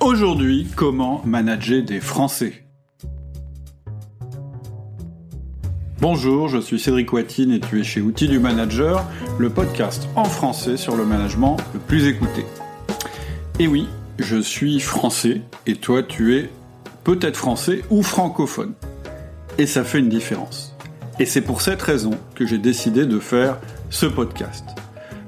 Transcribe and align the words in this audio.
Aujourd'hui, 0.00 0.68
comment 0.76 1.22
manager 1.24 1.82
des 1.82 1.98
Français 1.98 2.64
Bonjour, 6.00 6.48
je 6.48 6.58
suis 6.58 6.78
Cédric 6.78 7.12
Watine 7.12 7.50
et 7.50 7.58
tu 7.58 7.80
es 7.80 7.82
chez 7.82 8.00
Outils 8.00 8.28
du 8.28 8.38
Manager, 8.38 9.04
le 9.38 9.50
podcast 9.50 10.08
en 10.14 10.22
français 10.22 10.76
sur 10.76 10.96
le 10.96 11.04
management 11.04 11.56
le 11.74 11.80
plus 11.80 12.06
écouté. 12.06 12.44
Et 13.58 13.66
oui, 13.66 13.88
je 14.20 14.36
suis 14.36 14.78
français 14.78 15.42
et 15.66 15.74
toi 15.74 16.04
tu 16.04 16.36
es 16.36 16.48
peut-être 17.02 17.36
français 17.36 17.82
ou 17.90 18.04
francophone. 18.04 18.74
Et 19.58 19.66
ça 19.66 19.82
fait 19.82 19.98
une 19.98 20.08
différence. 20.08 20.76
Et 21.18 21.26
c'est 21.26 21.42
pour 21.42 21.60
cette 21.60 21.82
raison 21.82 22.12
que 22.36 22.46
j'ai 22.46 22.58
décidé 22.58 23.04
de 23.04 23.18
faire 23.18 23.58
ce 23.90 24.06
podcast. 24.06 24.64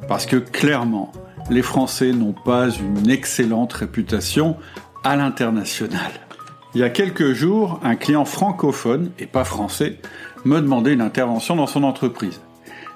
Parce 0.07 0.27
que 0.27 0.37
clairement, 0.37 1.11
les 1.51 1.63
Français 1.63 2.13
n'ont 2.13 2.33
pas 2.33 2.71
une 2.71 3.11
excellente 3.11 3.73
réputation 3.73 4.57
à 5.03 5.17
l'international. 5.17 6.13
Il 6.75 6.81
y 6.81 6.85
a 6.85 6.91
quelques 6.91 7.33
jours, 7.33 7.81
un 7.83 7.97
client 7.97 8.25
francophone, 8.25 9.11
et 9.19 9.27
pas 9.27 9.43
français, 9.43 9.99
me 10.45 10.61
demandait 10.61 10.93
une 10.93 11.01
intervention 11.01 11.57
dans 11.57 11.67
son 11.67 11.83
entreprise. 11.83 12.41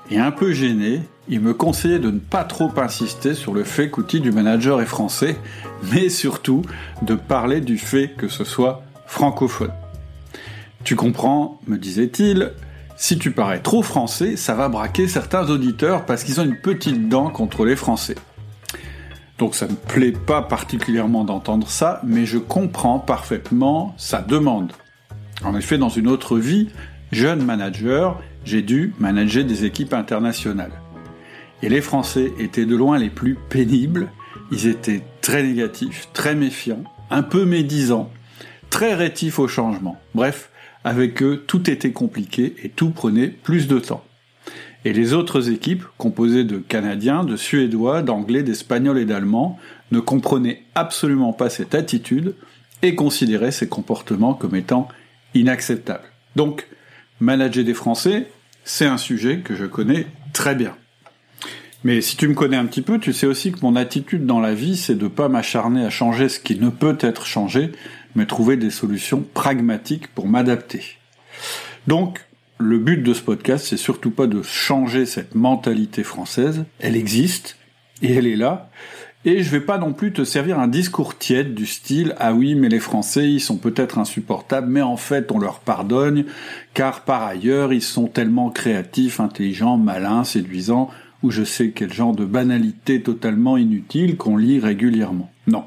Et 0.09 0.19
un 0.19 0.31
peu 0.31 0.53
gêné, 0.53 1.03
il 1.29 1.41
me 1.41 1.53
conseillait 1.53 1.99
de 1.99 2.13
ne 2.13 2.21
pas 2.21 2.45
trop 2.45 2.71
insister 2.77 3.35
sur 3.35 3.55
le 3.55 3.65
fait 3.65 3.91
qu'outil 3.91 4.21
du 4.21 4.31
manager 4.31 4.81
est 4.81 4.87
français, 4.87 5.37
mais 5.93 6.09
surtout 6.09 6.63
de 7.03 7.15
parler 7.15 7.61
du 7.61 7.77
fait 7.77 8.15
que 8.17 8.29
ce 8.29 8.45
soit 8.45 8.83
francophone. 9.07 9.73
Tu 10.85 10.95
comprends, 10.95 11.61
me 11.67 11.77
disait-il, 11.77 12.53
si 12.97 13.19
tu 13.19 13.33
parais 13.33 13.61
trop 13.61 13.83
français, 13.83 14.37
ça 14.37 14.55
va 14.55 14.69
braquer 14.69 15.09
certains 15.09 15.51
auditeurs 15.51 16.07
parce 16.07 16.23
qu'ils 16.23 16.41
ont 16.41 16.45
une 16.45 16.61
petite 16.61 17.09
dent 17.09 17.31
contre 17.31 17.65
les 17.65 17.75
Français. 17.75 18.15
Donc 19.39 19.55
ça 19.55 19.67
ne 19.67 19.73
me 19.73 19.77
plaît 19.77 20.13
pas 20.13 20.43
particulièrement 20.43 21.25
d'entendre 21.25 21.69
ça, 21.69 22.01
mais 22.05 22.25
je 22.25 22.39
comprends 22.39 22.99
parfaitement 22.99 23.95
sa 23.97 24.21
demande. 24.23 24.73
En 25.45 25.57
effet, 25.57 25.77
dans 25.77 25.89
une 25.89 26.07
autre 26.07 26.39
vie, 26.39 26.69
jeune 27.11 27.45
manager, 27.45 28.21
j'ai 28.45 28.63
dû 28.63 28.95
manager 28.99 29.45
des 29.45 29.65
équipes 29.65 29.93
internationales. 29.93 30.73
Et 31.63 31.69
les 31.69 31.81
Français 31.81 32.33
étaient 32.39 32.67
de 32.67 32.77
loin 32.77 32.99
les 32.99 33.11
plus 33.11 33.37
pénibles, 33.49 34.09
ils 34.53 34.67
étaient 34.67 35.03
très 35.21 35.43
négatifs, 35.43 36.09
très 36.13 36.35
méfiants, 36.35 36.85
un 37.11 37.23
peu 37.23 37.45
médisants, 37.45 38.11
très 38.71 38.95
rétifs 38.95 39.39
au 39.39 39.49
changement. 39.49 39.99
Bref, 40.15 40.51
avec 40.85 41.23
eux, 41.23 41.45
tout 41.47 41.71
était 41.71 41.93
compliqué 41.93 42.55
et 42.63 42.69
tout 42.69 42.91
prenait 42.91 43.29
plus 43.29 43.67
de 43.67 43.79
temps. 43.79 44.05
Et 44.85 44.93
les 44.93 45.15
autres 45.15 45.51
équipes, 45.51 45.85
composées 45.97 46.45
de 46.45 46.59
Canadiens, 46.59 47.25
de 47.25 47.37
Suédois, 47.37 48.03
d'Anglais, 48.03 48.43
d'Espagnols 48.43 48.99
et 48.99 49.07
d'Allemands, 49.07 49.59
ne 49.93 50.01
comprenaient 50.01 50.63
absolument 50.75 51.33
pas 51.33 51.49
cette 51.49 51.75
attitude 51.75 52.35
et 52.83 52.95
considéraient 52.95 53.51
ces 53.51 53.69
comportements 53.69 54.35
comme 54.35 54.55
étant 54.55 54.89
inacceptables. 55.33 56.05
Donc, 56.37 56.69
manager 57.21 57.65
des 57.65 57.75
Français, 57.75 58.29
c'est 58.65 58.87
un 58.87 58.99
sujet 58.99 59.39
que 59.39 59.55
je 59.55 59.65
connais 59.65 60.07
très 60.33 60.55
bien. 60.55 60.77
Mais 61.83 62.01
si 62.01 62.17
tu 62.17 62.29
me 62.29 62.35
connais 62.35 62.57
un 62.57 62.65
petit 62.67 62.83
peu, 62.83 62.99
tu 62.99 63.13
sais 63.13 63.27
aussi 63.27 63.53
que 63.53 63.61
mon 63.63 63.77
attitude 63.77 64.27
dans 64.27 64.41
la 64.41 64.55
vie, 64.55 64.77
c'est 64.77 64.95
de 64.95 65.09
pas 65.09 65.29
m'acharner 65.29 65.85
à 65.85 65.91
changer 65.91 66.29
ce 66.29 66.41
qui 66.41 66.59
ne 66.59 66.71
peut 66.71 66.97
être 67.01 67.27
changé, 67.27 67.73
mais 68.15 68.27
trouver 68.27 68.57
des 68.57 68.71
solutions 68.71 69.23
pragmatiques 69.35 70.09
pour 70.09 70.27
m'adapter. 70.27 70.83
Donc, 71.87 72.21
le 72.65 72.79
but 72.79 73.03
de 73.03 73.13
ce 73.15 73.23
podcast, 73.23 73.67
c'est 73.69 73.77
surtout 73.77 74.11
pas 74.11 74.27
de 74.27 74.43
changer 74.43 75.07
cette 75.07 75.35
mentalité 75.35 76.03
française. 76.03 76.65
Elle 76.81 76.97
existe 76.97 77.57
et 78.03 78.15
elle 78.15 78.27
est 78.27 78.37
là. 78.37 78.71
Et 79.27 79.43
je 79.43 79.51
vais 79.51 79.61
pas 79.61 79.79
non 79.79 79.93
plus 79.93 80.13
te 80.13 80.25
servir 80.25 80.59
un 80.59 80.69
discours 80.69 81.17
tiède 81.17 81.55
du 81.55 81.65
style 81.65 82.15
ah 82.19 82.35
oui 82.35 82.55
mais 82.55 82.69
les 82.69 82.81
Français 82.81 83.31
ils 83.31 83.41
sont 83.41 83.57
peut-être 83.57 83.99
insupportables 83.99 84.69
mais 84.69 84.83
en 84.83 84.99
fait 84.99 85.33
on 85.33 85.39
leur 85.39 85.61
pardonne 85.61 86.27
car 86.75 87.05
par 87.05 87.23
ailleurs 87.23 87.73
ils 87.73 87.81
sont 87.81 88.07
tellement 88.07 88.51
créatifs, 88.51 89.21
intelligents, 89.21 89.79
malins, 89.79 90.25
séduisants 90.25 90.91
ou 91.23 91.31
je 91.31 91.43
sais 91.43 91.71
quel 91.71 91.91
genre 91.91 92.15
de 92.15 92.27
banalité 92.27 93.01
totalement 93.01 93.57
inutile 93.57 94.19
qu'on 94.19 94.37
lit 94.37 94.61
régulièrement. 94.61 95.31
Non. 95.47 95.65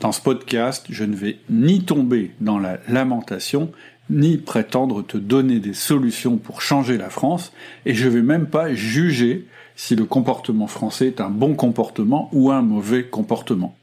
Dans 0.00 0.10
ce 0.10 0.20
podcast, 0.20 0.86
je 0.90 1.04
ne 1.04 1.14
vais 1.14 1.38
ni 1.48 1.84
tomber 1.84 2.32
dans 2.40 2.58
la 2.58 2.78
lamentation, 2.88 3.70
ni 4.10 4.36
prétendre 4.36 5.02
te 5.02 5.16
donner 5.16 5.60
des 5.60 5.74
solutions 5.74 6.36
pour 6.36 6.60
changer 6.60 6.98
la 6.98 7.10
France, 7.10 7.52
et 7.86 7.94
je 7.94 8.08
vais 8.08 8.22
même 8.22 8.46
pas 8.46 8.74
juger 8.74 9.46
si 9.76 9.96
le 9.96 10.04
comportement 10.04 10.66
français 10.66 11.06
est 11.06 11.20
un 11.20 11.30
bon 11.30 11.54
comportement 11.54 12.28
ou 12.32 12.50
un 12.50 12.62
mauvais 12.62 13.04
comportement. 13.04 13.76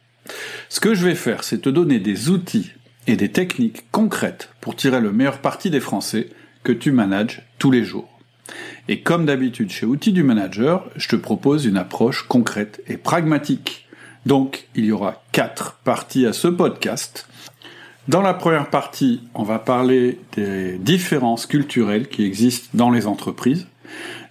Ce 0.69 0.79
que 0.79 0.93
je 0.93 1.05
vais 1.05 1.15
faire, 1.15 1.43
c'est 1.43 1.61
te 1.61 1.69
donner 1.69 1.99
des 1.99 2.29
outils 2.29 2.71
et 3.07 3.15
des 3.15 3.29
techniques 3.29 3.89
concrètes 3.91 4.49
pour 4.61 4.75
tirer 4.75 4.99
le 4.99 5.11
meilleur 5.11 5.39
parti 5.39 5.69
des 5.69 5.79
Français 5.79 6.29
que 6.63 6.73
tu 6.73 6.91
manages 6.91 7.43
tous 7.57 7.71
les 7.71 7.83
jours. 7.83 8.19
Et 8.89 9.01
comme 9.01 9.25
d'habitude 9.25 9.71
chez 9.71 9.85
Outils 9.85 10.13
du 10.13 10.23
Manager, 10.23 10.89
je 10.95 11.07
te 11.07 11.15
propose 11.15 11.65
une 11.65 11.77
approche 11.77 12.23
concrète 12.23 12.81
et 12.87 12.97
pragmatique. 12.97 13.87
Donc, 14.25 14.67
il 14.75 14.85
y 14.85 14.91
aura 14.91 15.23
quatre 15.31 15.79
parties 15.83 16.25
à 16.25 16.33
ce 16.33 16.47
podcast. 16.47 17.27
Dans 18.07 18.21
la 18.21 18.33
première 18.33 18.69
partie, 18.69 19.21
on 19.33 19.43
va 19.43 19.59
parler 19.59 20.17
des 20.31 20.77
différences 20.77 21.45
culturelles 21.45 22.07
qui 22.07 22.23
existent 22.23 22.69
dans 22.73 22.89
les 22.89 23.05
entreprises. 23.05 23.67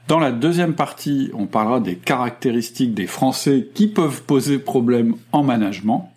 Dans 0.09 0.19
la 0.19 0.33
deuxième 0.33 0.75
partie, 0.75 1.31
on 1.35 1.47
parlera 1.47 1.81
des 1.81 1.97
caractéristiques 1.97 2.95
des 2.95 3.07
Français 3.07 3.69
qui 3.75 3.89
peuvent 3.89 4.23
poser 4.23 4.59
problème 4.59 5.17
en 5.33 5.43
management. 5.43 6.11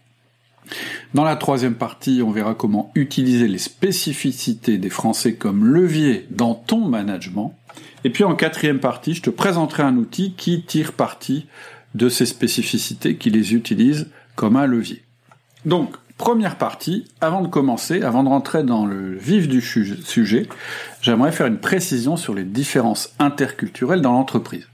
Dans 1.13 1.25
la 1.25 1.35
troisième 1.35 1.75
partie, 1.75 2.21
on 2.23 2.31
verra 2.31 2.55
comment 2.55 2.91
utiliser 2.95 3.49
les 3.49 3.57
spécificités 3.57 4.77
des 4.77 4.89
Français 4.89 5.33
comme 5.33 5.65
levier 5.65 6.27
dans 6.29 6.55
ton 6.55 6.87
management. 6.87 7.53
Et 8.05 8.09
puis 8.09 8.23
en 8.23 8.35
quatrième 8.35 8.79
partie, 8.79 9.15
je 9.15 9.21
te 9.21 9.29
présenterai 9.29 9.83
un 9.83 9.97
outil 9.97 10.33
qui 10.37 10.63
tire 10.63 10.93
parti 10.93 11.47
de 11.93 12.07
ces 12.07 12.25
spécificités, 12.25 13.17
qui 13.17 13.31
les 13.31 13.53
utilise 13.53 14.07
comme 14.35 14.55
un 14.55 14.65
levier. 14.65 15.03
Donc, 15.65 15.95
première 16.19 16.57
partie, 16.57 17.05
avant 17.21 17.41
de 17.41 17.47
commencer, 17.47 18.03
avant 18.03 18.23
de 18.23 18.29
rentrer 18.29 18.63
dans 18.63 18.85
le 18.85 19.15
vif 19.15 19.47
du 19.47 19.61
sujet, 19.61 20.47
j'aimerais 21.01 21.31
faire 21.31 21.47
une 21.47 21.57
précision 21.57 22.17
sur 22.17 22.35
les 22.35 22.43
différences 22.43 23.15
interculturelles 23.19 24.01
dans 24.01 24.11
l'entreprise. 24.11 24.67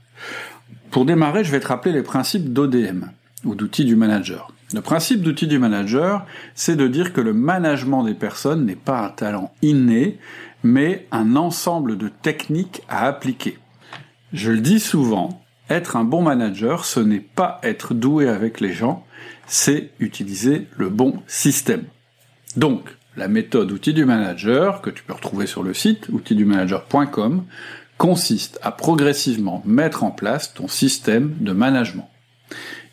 Pour 0.90 1.06
démarrer, 1.06 1.44
je 1.44 1.52
vais 1.52 1.60
te 1.60 1.68
rappeler 1.68 1.92
les 1.92 2.02
principes 2.02 2.52
d'ODM, 2.52 3.06
ou 3.44 3.54
d'outils 3.54 3.84
du 3.84 3.94
manager. 3.94 4.52
Le 4.74 4.80
principe 4.80 5.22
d'outil 5.22 5.46
du 5.46 5.60
manager, 5.60 6.26
c'est 6.56 6.74
de 6.74 6.88
dire 6.88 7.12
que 7.12 7.20
le 7.20 7.32
management 7.32 8.02
des 8.02 8.14
personnes 8.14 8.66
n'est 8.66 8.74
pas 8.74 9.06
un 9.06 9.10
talent 9.10 9.54
inné, 9.62 10.18
mais 10.64 11.06
un 11.12 11.36
ensemble 11.36 11.96
de 11.96 12.08
techniques 12.08 12.82
à 12.88 13.06
appliquer. 13.06 13.56
Je 14.32 14.50
le 14.50 14.58
dis 14.58 14.80
souvent, 14.80 15.40
être 15.70 15.94
un 15.94 16.02
bon 16.02 16.22
manager, 16.22 16.84
ce 16.84 16.98
n'est 16.98 17.20
pas 17.20 17.60
être 17.62 17.94
doué 17.94 18.28
avec 18.28 18.60
les 18.60 18.72
gens, 18.72 19.05
c'est 19.46 19.90
utiliser 19.98 20.66
le 20.76 20.88
bon 20.88 21.22
système. 21.26 21.84
Donc, 22.56 22.82
la 23.16 23.28
méthode 23.28 23.72
outil 23.72 23.94
du 23.94 24.04
manager, 24.04 24.82
que 24.82 24.90
tu 24.90 25.02
peux 25.02 25.14
retrouver 25.14 25.46
sur 25.46 25.62
le 25.62 25.72
site 25.72 26.08
outildumanager.com, 26.10 27.44
consiste 27.96 28.58
à 28.62 28.72
progressivement 28.72 29.62
mettre 29.64 30.04
en 30.04 30.10
place 30.10 30.52
ton 30.52 30.68
système 30.68 31.34
de 31.40 31.52
management. 31.52 32.10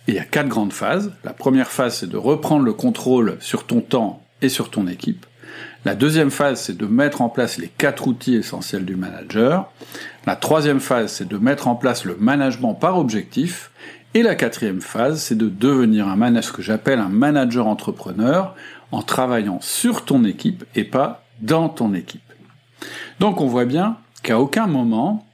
Et 0.08 0.12
il 0.12 0.16
y 0.16 0.20
a 0.20 0.26
quatre 0.26 0.48
grandes 0.48 0.74
phases. 0.74 1.14
La 1.24 1.34
première 1.34 1.72
phase, 1.72 1.98
c'est 1.98 2.10
de 2.10 2.18
reprendre 2.18 2.64
le 2.64 2.74
contrôle 2.74 3.38
sur 3.40 3.66
ton 3.66 3.82
temps 3.82 4.24
et 4.42 4.50
sur 4.50 4.70
ton 4.70 4.88
équipe. 4.88 5.26
La 5.86 5.96
deuxième 5.96 6.32
phase, 6.32 6.62
c'est 6.62 6.78
de 6.78 6.86
mettre 6.86 7.22
en 7.22 7.30
place 7.30 7.58
les 7.58 7.68
quatre 7.68 8.08
outils 8.08 8.36
essentiels 8.36 8.86
du 8.86 8.96
manager. 8.96 9.72
La 10.26 10.36
troisième 10.36 10.80
phase, 10.80 11.12
c'est 11.14 11.28
de 11.28 11.38
mettre 11.38 11.68
en 11.68 11.76
place 11.76 12.06
le 12.06 12.16
management 12.16 12.74
par 12.74 12.98
objectif. 12.98 13.72
Et 14.16 14.22
la 14.22 14.36
quatrième 14.36 14.82
phase, 14.82 15.24
c'est 15.24 15.38
de 15.38 15.50
devenir 15.50 16.08
un 16.08 16.16
manager, 16.16 16.44
ce 16.44 16.56
que 16.56 16.62
j'appelle 16.62 17.00
un 17.00 17.10
manager 17.10 17.66
entrepreneur, 17.66 18.56
en 18.92 19.02
travaillant 19.02 19.60
sur 19.60 20.06
ton 20.06 20.24
équipe 20.24 20.66
et 20.76 20.84
pas 20.84 21.26
dans 21.42 21.68
ton 21.68 21.96
équipe. 21.96 22.22
Donc 23.20 23.42
on 23.42 23.48
voit 23.48 23.66
bien 23.66 23.98
qu'à 24.22 24.40
aucun 24.40 24.68
moment, 24.68 25.26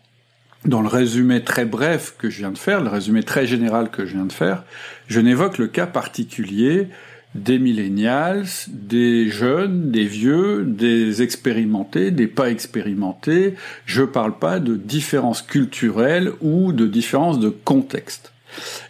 dans 0.64 0.82
le 0.82 0.88
résumé 0.88 1.44
très 1.44 1.66
bref 1.66 2.16
que 2.18 2.30
je 2.30 2.38
viens 2.40 2.52
de 2.52 2.58
faire, 2.58 2.82
le 2.82 2.90
résumé 2.90 3.24
très 3.24 3.46
général 3.46 3.90
que 3.90 4.06
je 4.06 4.14
viens 4.14 4.26
de 4.26 4.32
faire, 4.32 4.64
je 5.08 5.20
n'évoque 5.20 5.58
le 5.58 5.68
cas 5.68 5.86
particulier 5.86 6.88
des 7.36 7.60
millennials, 7.60 8.46
des 8.70 9.30
jeunes, 9.30 9.92
des 9.92 10.06
vieux, 10.06 10.64
des 10.64 11.22
expérimentés, 11.22 12.12
des 12.12 12.28
pas 12.28 12.50
expérimentés. 12.50 13.56
Je 13.86 14.04
parle 14.04 14.40
pas 14.40 14.60
de 14.60 14.76
différences 14.76 15.42
culturelles 15.42 16.32
ou 16.42 16.72
de 16.72 16.88
différences 16.88 17.40
de 17.40 17.50
contexte. 17.50 18.32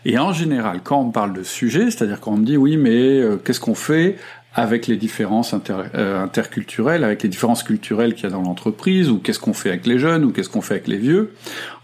Et 0.06 0.18
en 0.18 0.34
général, 0.34 0.82
quand 0.84 1.02
on 1.02 1.12
parle 1.12 1.34
de 1.34 1.44
sujet, 1.44 1.92
c'est-à-dire 1.92 2.20
quand 2.20 2.34
on 2.34 2.38
me 2.38 2.46
dit 2.46 2.58
oui, 2.58 2.78
mais 2.78 3.20
euh, 3.20 3.38
qu'est-ce 3.38 3.60
qu'on 3.60 3.76
fait 3.76 4.18
avec 4.54 4.88
les 4.88 4.98
différences 4.98 5.54
euh, 5.70 6.24
interculturelles, 6.24 7.04
avec 7.04 7.22
les 7.22 7.30
différences 7.30 7.64
culturelles 7.64 8.16
qu'il 8.16 8.24
y 8.24 8.28
a 8.28 8.30
dans 8.32 8.42
l'entreprise, 8.42 9.10
ou 9.10 9.20
qu'est-ce 9.20 9.40
qu'on 9.40 9.54
fait 9.54 9.70
avec 9.70 9.86
les 9.86 10.00
jeunes, 10.00 10.26
ou 10.26 10.32
qu'est-ce 10.32 10.50
qu'on 10.50 10.62
fait 10.62 10.76
avec 10.76 10.88
les 10.88 10.98
vieux? 10.98 11.34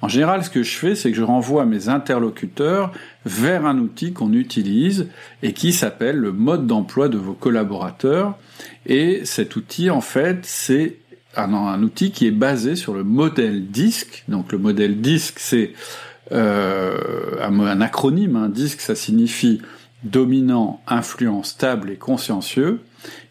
En 0.01 0.07
général, 0.07 0.44
ce 0.44 0.50
que 0.50 0.63
je 0.63 0.75
fais, 0.75 0.95
c'est 0.95 1.12
que 1.12 1.18
je 1.18 1.24
renvoie 1.24 1.66
mes 1.66 1.89
interlocuteurs 1.89 2.92
vers 3.25 3.66
un 3.66 3.78
outil 3.78 4.13
qu'on 4.13 4.33
utilise 4.33 5.07
et 5.44 5.54
qui 5.54 5.74
s'appelle 5.74 6.18
le 6.18 6.31
mode 6.31 6.66
d'emploi 6.66 7.07
de 7.07 7.18
vos 7.18 7.33
collaborateurs. 7.33 8.36
Et 8.88 9.21
cet 9.25 9.56
outil, 9.56 9.92
en 9.92 10.01
fait, 10.01 10.39
c'est 10.44 10.98
un, 11.38 11.54
un, 11.54 11.83
outil 11.83 12.12
qui 12.12 12.25
est 12.25 12.31
basé 12.31 12.75
sur 12.75 12.94
le 12.94 13.04
modèle 13.04 13.68
DISC. 13.68 14.24
Donc 14.28 14.51
le 14.51 14.57
modèle 14.57 15.01
DISC, 15.01 15.39
c'est 15.39 15.74
un, 16.31 17.60
un, 17.60 17.81
acronyme. 17.81 18.36
Hein. 18.36 18.50
DISC, 18.50 18.81
ça 18.81 18.95
signifie 18.95 19.62
dominant, 20.04 20.81
influent, 20.88 21.44
stable 21.44 21.92
et 21.92 21.98
consciencieux. 21.98 22.81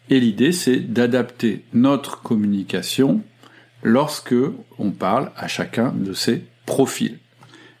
Et 0.09 0.19
l'idée, 0.19 0.51
c'est 0.51 0.77
d'adapter 0.77 1.65
notre 1.73 2.21
communication 2.21 3.21
lorsque 3.83 4.35
on 4.79 4.91
parle 4.91 5.31
à 5.35 5.47
chacun 5.47 5.93
de 5.95 6.13
ces 6.13 6.43
profils. 6.65 7.19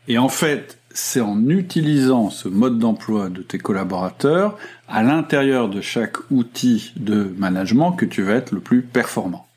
Et 0.07 0.17
en 0.17 0.29
fait, 0.29 0.79
c'est 0.95 1.21
en 1.21 1.49
utilisant 1.49 2.29
ce 2.29 2.47
mode 2.47 2.79
d'emploi 2.79 3.29
de 3.29 3.41
tes 3.41 3.57
collaborateurs 3.57 4.57
à 4.87 5.03
l'intérieur 5.03 5.69
de 5.69 5.81
chaque 5.81 6.31
outil 6.31 6.93
de 6.95 7.33
management 7.37 7.91
que 7.91 8.05
tu 8.05 8.21
vas 8.21 8.33
être 8.33 8.51
le 8.51 8.61
plus 8.61 8.81
performant. 8.81 9.47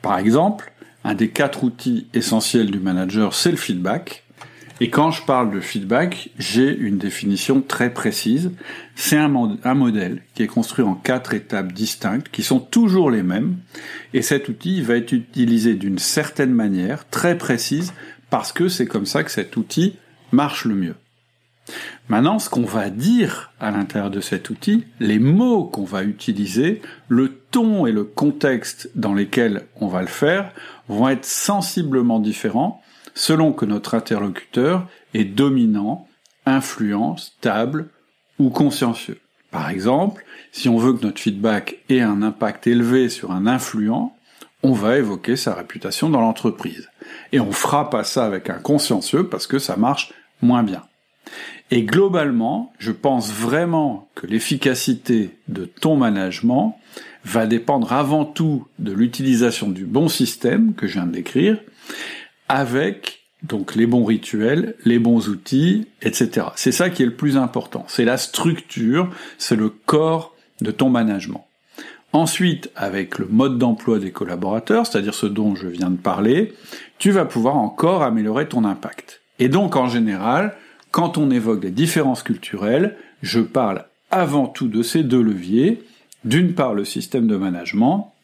Par 0.00 0.18
exemple, 0.18 0.72
un 1.02 1.14
des 1.14 1.30
quatre 1.30 1.64
outils 1.64 2.06
essentiels 2.14 2.70
du 2.70 2.78
manager, 2.78 3.34
c'est 3.34 3.50
le 3.50 3.56
feedback. 3.56 4.24
Et 4.80 4.90
quand 4.90 5.10
je 5.10 5.22
parle 5.22 5.50
de 5.50 5.60
feedback, 5.60 6.28
j'ai 6.38 6.76
une 6.76 6.98
définition 6.98 7.62
très 7.62 7.92
précise. 7.94 8.52
C'est 8.94 9.16
un, 9.16 9.28
modèle 9.28 10.22
qui 10.34 10.42
est 10.42 10.48
construit 10.48 10.84
en 10.84 10.94
quatre 10.94 11.32
étapes 11.32 11.72
distinctes, 11.72 12.28
qui 12.28 12.42
sont 12.42 12.60
toujours 12.60 13.10
les 13.10 13.22
mêmes. 13.22 13.56
Et 14.12 14.20
cet 14.20 14.48
outil 14.50 14.82
va 14.82 14.96
être 14.96 15.12
utilisé 15.12 15.74
d'une 15.74 15.98
certaine 15.98 16.52
manière, 16.52 17.08
très 17.08 17.38
précise, 17.38 17.94
parce 18.28 18.52
que 18.52 18.68
c'est 18.68 18.86
comme 18.86 19.06
ça 19.06 19.24
que 19.24 19.30
cet 19.30 19.56
outil 19.56 19.96
marche 20.30 20.66
le 20.66 20.74
mieux. 20.74 20.96
Maintenant, 22.08 22.38
ce 22.38 22.50
qu'on 22.50 22.62
va 22.62 22.90
dire 22.90 23.52
à 23.58 23.70
l'intérieur 23.70 24.10
de 24.10 24.20
cet 24.20 24.50
outil, 24.50 24.84
les 25.00 25.18
mots 25.18 25.64
qu'on 25.64 25.84
va 25.84 26.04
utiliser, 26.04 26.82
le 27.08 27.40
ton 27.50 27.86
et 27.86 27.92
le 27.92 28.04
contexte 28.04 28.90
dans 28.94 29.14
lesquels 29.14 29.62
on 29.80 29.88
va 29.88 30.02
le 30.02 30.06
faire 30.06 30.52
vont 30.88 31.08
être 31.08 31.24
sensiblement 31.24 32.20
différents 32.20 32.82
selon 33.16 33.52
que 33.52 33.64
notre 33.64 33.94
interlocuteur 33.94 34.86
est 35.14 35.24
dominant, 35.24 36.06
influent, 36.44 37.16
stable 37.16 37.88
ou 38.38 38.50
consciencieux. 38.50 39.18
Par 39.50 39.70
exemple, 39.70 40.24
si 40.52 40.68
on 40.68 40.76
veut 40.76 40.92
que 40.92 41.04
notre 41.04 41.20
feedback 41.20 41.78
ait 41.88 42.02
un 42.02 42.22
impact 42.22 42.66
élevé 42.66 43.08
sur 43.08 43.32
un 43.32 43.46
influent, 43.46 44.14
on 44.62 44.72
va 44.72 44.98
évoquer 44.98 45.36
sa 45.36 45.54
réputation 45.54 46.10
dans 46.10 46.20
l'entreprise. 46.20 46.88
Et 47.32 47.40
on 47.40 47.52
fera 47.52 47.88
pas 47.88 48.04
ça 48.04 48.26
avec 48.26 48.50
un 48.50 48.58
consciencieux 48.58 49.28
parce 49.28 49.46
que 49.46 49.58
ça 49.58 49.76
marche 49.76 50.12
moins 50.42 50.62
bien. 50.62 50.82
Et 51.70 51.82
globalement, 51.82 52.72
je 52.78 52.92
pense 52.92 53.32
vraiment 53.32 54.08
que 54.14 54.26
l'efficacité 54.26 55.30
de 55.48 55.64
ton 55.64 55.96
management 55.96 56.78
va 57.24 57.46
dépendre 57.46 57.92
avant 57.92 58.24
tout 58.24 58.66
de 58.78 58.92
l'utilisation 58.92 59.68
du 59.68 59.84
bon 59.84 60.08
système 60.08 60.74
que 60.74 60.86
je 60.86 60.94
viens 60.94 61.06
de 61.06 61.12
décrire, 61.12 61.58
avec 62.48 63.22
donc 63.42 63.74
les 63.74 63.86
bons 63.86 64.04
rituels, 64.04 64.74
les 64.84 64.98
bons 64.98 65.28
outils, 65.28 65.86
etc. 66.02 66.48
C'est 66.56 66.72
ça 66.72 66.90
qui 66.90 67.02
est 67.02 67.06
le 67.06 67.14
plus 67.14 67.36
important. 67.36 67.84
C'est 67.88 68.04
la 68.04 68.16
structure, 68.16 69.10
c'est 69.38 69.56
le 69.56 69.68
corps 69.68 70.34
de 70.60 70.70
ton 70.70 70.88
management. 70.88 71.46
Ensuite, 72.12 72.70
avec 72.76 73.18
le 73.18 73.26
mode 73.26 73.58
d'emploi 73.58 73.98
des 73.98 74.10
collaborateurs, 74.10 74.86
c'est-à-dire 74.86 75.14
ce 75.14 75.26
dont 75.26 75.54
je 75.54 75.68
viens 75.68 75.90
de 75.90 75.96
parler, 75.96 76.54
tu 76.98 77.10
vas 77.10 77.26
pouvoir 77.26 77.56
encore 77.56 78.02
améliorer 78.02 78.48
ton 78.48 78.64
impact. 78.64 79.20
Et 79.38 79.48
donc, 79.48 79.76
en 79.76 79.88
général, 79.88 80.56
quand 80.90 81.18
on 81.18 81.30
évoque 81.30 81.60
des 81.60 81.70
différences 81.70 82.22
culturelles, 82.22 82.96
je 83.22 83.40
parle 83.40 83.84
avant 84.10 84.46
tout 84.46 84.68
de 84.68 84.82
ces 84.82 85.02
deux 85.02 85.20
leviers, 85.20 85.82
d'une 86.24 86.54
part 86.54 86.74
le 86.74 86.84
système 86.84 87.26
de 87.26 87.36
management, 87.36 88.14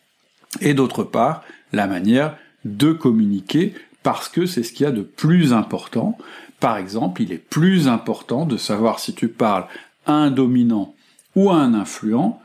et 0.61 0.75
d'autre 0.75 1.05
part 1.05 1.43
la 1.73 1.87
manière 1.87 2.37
de 2.65 2.93
communiquer 2.93 3.75
parce 4.03 4.29
que 4.29 4.47
c'est 4.47 4.63
ce 4.63 4.73
qu'il 4.73 4.85
y 4.85 4.89
a 4.89 4.93
de 4.93 5.03
plus 5.03 5.53
important. 5.53 6.17
Par 6.61 6.77
exemple, 6.77 7.23
il 7.23 7.33
est 7.33 7.39
plus 7.39 7.89
important 7.89 8.47
de 8.47 8.57
savoir 8.57 8.99
si 8.99 9.15
tu 9.15 9.29
parles 9.29 9.67
à 10.07 10.13
un 10.13 10.31
dominant 10.31 10.95
ou 11.35 11.51
à 11.51 11.57
un 11.57 11.75
influent 11.75 12.41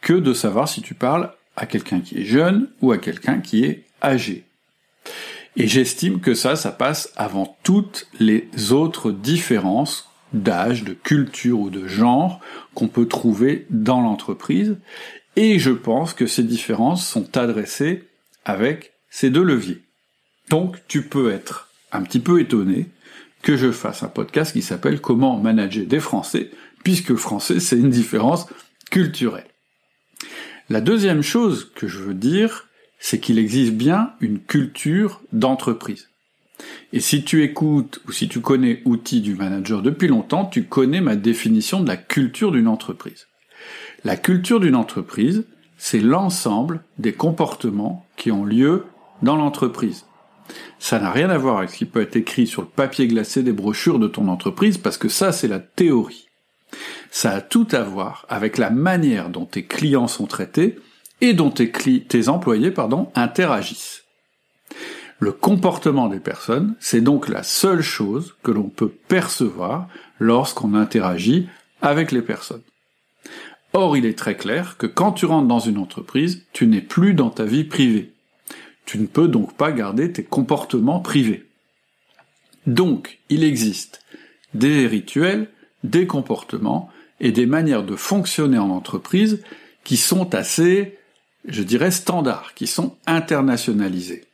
que 0.00 0.12
de 0.12 0.32
savoir 0.32 0.68
si 0.68 0.82
tu 0.82 0.94
parles 0.94 1.32
à 1.56 1.66
quelqu'un 1.66 2.00
qui 2.00 2.18
est 2.18 2.24
jeune 2.24 2.68
ou 2.80 2.92
à 2.92 2.98
quelqu'un 2.98 3.40
qui 3.40 3.64
est 3.64 3.84
âgé. 4.02 4.44
Et 5.56 5.66
j'estime 5.66 6.20
que 6.20 6.34
ça, 6.34 6.56
ça 6.56 6.70
passe 6.70 7.12
avant 7.16 7.56
toutes 7.62 8.06
les 8.18 8.48
autres 8.72 9.10
différences 9.10 10.08
d'âge, 10.32 10.84
de 10.84 10.94
culture 10.94 11.58
ou 11.58 11.70
de 11.70 11.86
genre 11.86 12.40
qu'on 12.74 12.88
peut 12.88 13.06
trouver 13.06 13.66
dans 13.70 14.00
l'entreprise. 14.00 14.78
Et 15.36 15.58
je 15.58 15.72
pense 15.72 16.14
que 16.14 16.26
ces 16.26 16.44
différences 16.44 17.06
sont 17.06 17.36
adressées 17.36 18.04
avec 18.44 18.92
ces 19.10 19.30
deux 19.30 19.42
leviers. 19.42 19.82
Donc 20.50 20.78
tu 20.88 21.02
peux 21.02 21.30
être 21.30 21.68
un 21.92 22.02
petit 22.02 22.18
peu 22.18 22.40
étonné 22.40 22.88
que 23.40 23.56
je 23.56 23.70
fasse 23.70 24.02
un 24.02 24.08
podcast 24.08 24.52
qui 24.52 24.62
s'appelle 24.62 25.00
Comment 25.00 25.38
manager 25.38 25.86
des 25.86 26.00
Français, 26.00 26.50
puisque 26.82 27.14
français 27.14 27.60
c'est 27.60 27.76
une 27.76 27.88
différence 27.88 28.46
culturelle. 28.90 29.46
La 30.68 30.80
deuxième 30.80 31.22
chose 31.22 31.70
que 31.74 31.86
je 31.86 31.98
veux 31.98 32.14
dire, 32.14 32.66
c'est 32.98 33.20
qu'il 33.20 33.38
existe 33.38 33.72
bien 33.72 34.12
une 34.20 34.40
culture 34.40 35.22
d'entreprise. 35.32 36.08
Et 36.92 37.00
si 37.00 37.24
tu 37.24 37.44
écoutes 37.44 38.00
ou 38.08 38.12
si 38.12 38.28
tu 38.28 38.40
connais 38.40 38.82
outils 38.84 39.20
du 39.20 39.36
manager 39.36 39.82
depuis 39.82 40.08
longtemps, 40.08 40.44
tu 40.44 40.64
connais 40.64 41.00
ma 41.00 41.14
définition 41.14 41.80
de 41.80 41.88
la 41.88 41.96
culture 41.96 42.50
d'une 42.50 42.68
entreprise. 42.68 43.28
La 44.04 44.16
culture 44.16 44.58
d'une 44.58 44.74
entreprise, 44.74 45.44
c'est 45.78 46.00
l'ensemble 46.00 46.82
des 46.98 47.12
comportements 47.12 48.04
qui 48.16 48.32
ont 48.32 48.44
lieu 48.44 48.84
dans 49.22 49.36
l'entreprise. 49.36 50.04
Ça 50.78 50.98
n'a 50.98 51.10
rien 51.10 51.30
à 51.30 51.38
voir 51.38 51.58
avec 51.58 51.70
ce 51.70 51.76
qui 51.76 51.84
peut 51.84 52.00
être 52.00 52.16
écrit 52.16 52.46
sur 52.46 52.62
le 52.62 52.68
papier 52.68 53.06
glacé 53.06 53.42
des 53.42 53.52
brochures 53.52 53.98
de 53.98 54.08
ton 54.08 54.28
entreprise, 54.28 54.78
parce 54.78 54.98
que 54.98 55.08
ça, 55.08 55.32
c'est 55.32 55.48
la 55.48 55.60
théorie. 55.60 56.28
Ça 57.10 57.32
a 57.32 57.40
tout 57.40 57.66
à 57.72 57.82
voir 57.82 58.24
avec 58.28 58.58
la 58.58 58.70
manière 58.70 59.28
dont 59.28 59.44
tes 59.44 59.64
clients 59.64 60.08
sont 60.08 60.26
traités 60.26 60.78
et 61.20 61.34
dont 61.34 61.50
tes, 61.50 62.28
employés 62.28 62.72
interagissent. 63.14 64.04
Le 65.18 65.32
comportement 65.32 66.08
des 66.08 66.20
personnes, 66.20 66.76
c'est 66.80 67.02
donc 67.02 67.28
la 67.28 67.42
seule 67.42 67.82
chose 67.82 68.36
que 68.42 68.50
l'on 68.50 68.68
peut 68.68 68.88
percevoir 68.88 69.88
lorsqu'on 70.18 70.74
interagit 70.74 71.46
avec 71.82 72.10
les 72.10 72.22
personnes. 72.22 72.62
Or, 73.72 73.96
il 73.96 74.06
est 74.06 74.18
très 74.18 74.36
clair 74.36 74.76
que 74.78 74.86
quand 74.86 75.12
tu 75.12 75.26
rentres 75.26 75.46
dans 75.46 75.60
une 75.60 75.78
entreprise, 75.78 76.46
tu 76.52 76.66
n'es 76.66 76.80
plus 76.80 77.14
dans 77.14 77.30
ta 77.30 77.44
vie 77.44 77.64
privée. 77.64 78.09
Tu 78.90 78.98
ne 78.98 79.06
peux 79.06 79.28
donc 79.28 79.56
pas 79.56 79.70
garder 79.70 80.10
tes 80.10 80.24
comportements 80.24 80.98
privés. 80.98 81.46
Donc, 82.66 83.20
il 83.28 83.44
existe 83.44 84.04
des 84.52 84.88
rituels, 84.88 85.48
des 85.84 86.08
comportements 86.08 86.90
et 87.20 87.30
des 87.30 87.46
manières 87.46 87.84
de 87.84 87.94
fonctionner 87.94 88.58
en 88.58 88.68
entreprise 88.68 89.44
qui 89.84 89.96
sont 89.96 90.34
assez, 90.34 90.98
je 91.44 91.62
dirais, 91.62 91.92
standards, 91.92 92.52
qui 92.54 92.66
sont 92.66 92.96
internationalisés. 93.06 94.24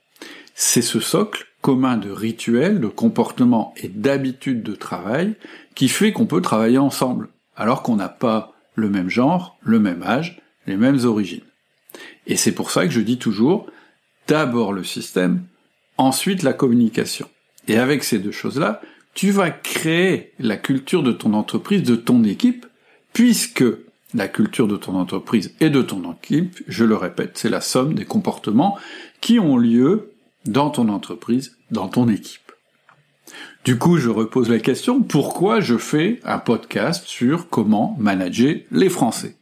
C'est 0.55 0.81
ce 0.81 1.01
socle 1.01 1.49
commun 1.61 1.99
de 1.99 2.11
rituels, 2.11 2.81
de 2.81 2.89
comportements 2.89 3.75
et 3.77 3.89
d'habitudes 3.89 4.63
de 4.63 4.75
travail 4.75 5.35
qui 5.75 5.91
fait 5.91 6.13
qu'on 6.13 6.25
peut 6.25 6.41
travailler 6.41 6.79
ensemble, 6.79 7.29
alors 7.57 7.83
qu'on 7.83 7.97
n'a 7.97 8.09
pas 8.09 8.55
le 8.75 8.89
même 8.89 9.11
genre, 9.11 9.59
le 9.61 9.81
même 9.81 10.03
âge, 10.03 10.41
les 10.67 10.79
mêmes 10.79 11.05
origines. 11.05 11.45
Et 12.27 12.37
c'est 12.37 12.53
pour 12.53 12.71
ça 12.71 12.87
que 12.87 12.93
je 12.93 13.03
dis 13.03 13.19
toujours, 13.19 13.67
d'abord 14.29 14.73
le 14.73 14.85
système, 14.85 15.45
ensuite 15.99 16.43
la 16.43 16.53
communication. 16.53 17.29
Et 17.69 17.79
avec 17.79 18.05
ces 18.05 18.19
deux 18.19 18.33
choses-là, 18.33 18.81
tu 19.15 19.31
vas 19.31 19.51
créer 19.51 20.33
la 20.39 20.57
culture 20.57 21.03
de 21.03 21.13
ton 21.13 21.33
entreprise, 21.33 21.83
de 21.83 21.97
ton 21.97 22.23
équipe, 22.25 22.67
puisque 23.13 23.65
la 24.15 24.29
culture 24.29 24.69
de 24.69 24.77
ton 24.77 24.95
entreprise 24.95 25.55
et 25.61 25.71
de 25.71 25.83
ton 25.83 26.13
équipe, 26.13 26.63
je 26.69 26.85
le 26.85 26.97
répète, 26.97 27.33
c'est 27.35 27.49
la 27.49 27.61
somme 27.61 27.95
des 27.95 28.05
comportements 28.05 28.79
qui 29.21 29.39
ont 29.39 29.57
lieu 29.57 30.13
dans 30.45 30.71
ton 30.71 30.89
entreprise, 30.89 31.57
dans 31.71 31.89
ton 31.89 32.09
équipe. 32.09 32.53
Du 33.65 33.79
coup, 33.79 33.97
je 33.99 34.11
repose 34.11 34.49
la 34.49 34.61
question, 34.61 35.03
pourquoi 35.03 35.61
je 35.61 35.77
fais 35.77 36.21
un 36.25 36.39
podcast 36.39 37.05
sur 37.07 37.49
comment 37.49 37.97
manager 37.99 38.57
les 38.71 38.89
Français? 38.89 39.37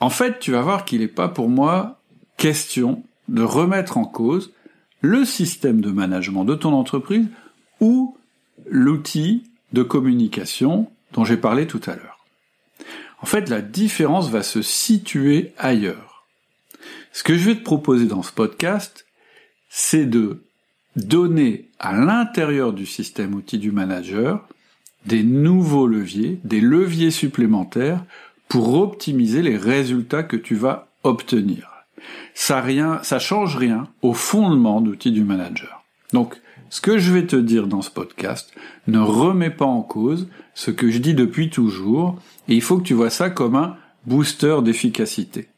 En 0.00 0.10
fait, 0.10 0.40
tu 0.40 0.50
vas 0.50 0.62
voir 0.62 0.84
qu'il 0.84 1.00
n'est 1.00 1.08
pas 1.08 1.28
pour 1.28 1.48
moi 1.48 2.00
question 2.36 3.04
de 3.30 3.42
remettre 3.42 3.96
en 3.96 4.04
cause 4.04 4.52
le 5.00 5.24
système 5.24 5.80
de 5.80 5.90
management 5.90 6.44
de 6.44 6.54
ton 6.54 6.72
entreprise 6.72 7.26
ou 7.80 8.16
l'outil 8.66 9.44
de 9.72 9.82
communication 9.82 10.90
dont 11.12 11.24
j'ai 11.24 11.36
parlé 11.36 11.66
tout 11.66 11.80
à 11.86 11.94
l'heure. 11.94 12.18
En 13.22 13.26
fait, 13.26 13.48
la 13.48 13.62
différence 13.62 14.30
va 14.30 14.42
se 14.42 14.62
situer 14.62 15.52
ailleurs. 15.58 16.26
Ce 17.12 17.22
que 17.22 17.36
je 17.36 17.50
vais 17.50 17.56
te 17.56 17.64
proposer 17.64 18.06
dans 18.06 18.22
ce 18.22 18.32
podcast, 18.32 19.06
c'est 19.68 20.06
de 20.06 20.42
donner 20.96 21.68
à 21.78 21.92
l'intérieur 21.92 22.72
du 22.72 22.86
système 22.86 23.34
outil 23.34 23.58
du 23.58 23.72
manager 23.72 24.46
des 25.06 25.22
nouveaux 25.22 25.86
leviers, 25.86 26.40
des 26.44 26.60
leviers 26.60 27.10
supplémentaires 27.10 28.04
pour 28.48 28.74
optimiser 28.74 29.42
les 29.42 29.56
résultats 29.56 30.24
que 30.24 30.36
tu 30.36 30.54
vas 30.54 30.88
obtenir. 31.04 31.79
Ça 32.34 32.60
rien, 32.60 33.00
ça 33.02 33.18
change 33.18 33.56
rien 33.56 33.88
au 34.02 34.14
fondement 34.14 34.80
d'outils 34.80 35.12
du 35.12 35.24
manager. 35.24 35.84
Donc, 36.12 36.40
ce 36.70 36.80
que 36.80 36.98
je 36.98 37.12
vais 37.12 37.26
te 37.26 37.36
dire 37.36 37.66
dans 37.66 37.82
ce 37.82 37.90
podcast 37.90 38.52
ne 38.86 39.00
remet 39.00 39.50
pas 39.50 39.64
en 39.66 39.82
cause 39.82 40.28
ce 40.54 40.70
que 40.70 40.90
je 40.90 40.98
dis 40.98 41.14
depuis 41.14 41.50
toujours, 41.50 42.16
et 42.48 42.54
il 42.54 42.62
faut 42.62 42.78
que 42.78 42.84
tu 42.84 42.94
vois 42.94 43.10
ça 43.10 43.30
comme 43.30 43.56
un 43.56 43.76
booster 44.06 44.58
d'efficacité. 44.62 45.48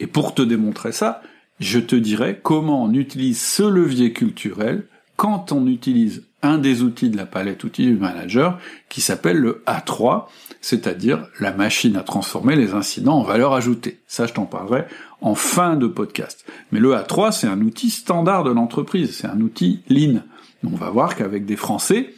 Et 0.00 0.06
pour 0.06 0.34
te 0.34 0.42
démontrer 0.42 0.92
ça, 0.92 1.22
je 1.60 1.78
te 1.78 1.96
dirai 1.96 2.38
comment 2.42 2.84
on 2.84 2.92
utilise 2.92 3.40
ce 3.40 3.62
levier 3.62 4.12
culturel 4.12 4.86
quand 5.16 5.52
on 5.52 5.66
utilise 5.66 6.24
des 6.58 6.82
outils 6.82 7.10
de 7.10 7.16
la 7.16 7.26
palette 7.26 7.64
outils 7.64 7.86
du 7.86 7.96
manager 7.96 8.58
qui 8.88 9.00
s'appelle 9.00 9.38
le 9.38 9.62
A3, 9.66 10.26
c'est-à-dire 10.60 11.26
la 11.40 11.52
machine 11.52 11.96
à 11.96 12.02
transformer 12.02 12.56
les 12.56 12.72
incidents 12.72 13.18
en 13.18 13.22
valeur 13.22 13.52
ajoutée. 13.54 14.00
Ça, 14.06 14.26
je 14.26 14.32
t'en 14.32 14.46
parlerai 14.46 14.86
en 15.20 15.34
fin 15.34 15.76
de 15.76 15.86
podcast. 15.86 16.44
Mais 16.72 16.80
le 16.80 16.92
A3, 16.92 17.32
c'est 17.32 17.46
un 17.46 17.60
outil 17.60 17.90
standard 17.90 18.44
de 18.44 18.50
l'entreprise, 18.50 19.16
c'est 19.16 19.26
un 19.26 19.40
outil 19.40 19.82
lean. 19.88 20.22
On 20.64 20.76
va 20.76 20.90
voir 20.90 21.16
qu'avec 21.16 21.46
des 21.46 21.56
Français, 21.56 22.14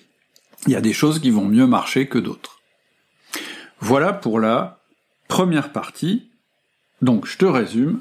il 0.67 0.73
y 0.73 0.77
a 0.77 0.81
des 0.81 0.93
choses 0.93 1.19
qui 1.19 1.31
vont 1.31 1.45
mieux 1.45 1.67
marcher 1.67 2.07
que 2.09 2.19
d'autres. 2.19 2.61
Voilà 3.81 4.13
pour 4.13 4.41
la 4.41 4.81
première 5.29 5.73
partie. 5.73 6.31
Donc, 7.03 7.27
je 7.27 7.37
te 7.37 7.45
résume. 7.45 8.01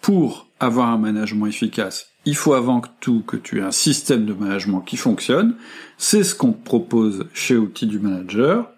Pour 0.00 0.46
avoir 0.60 0.88
un 0.88 0.98
management 0.98 1.46
efficace, 1.46 2.10
il 2.26 2.36
faut 2.36 2.54
avant 2.54 2.82
tout 3.00 3.22
que 3.26 3.36
tu 3.36 3.58
aies 3.58 3.62
un 3.62 3.72
système 3.72 4.26
de 4.26 4.34
management 4.34 4.80
qui 4.80 4.96
fonctionne. 4.96 5.54
C'est 5.96 6.24
ce 6.24 6.34
qu'on 6.34 6.52
propose 6.52 7.26
chez 7.32 7.56
Outils 7.56 7.86
du 7.86 8.00
Manager. 8.00 8.68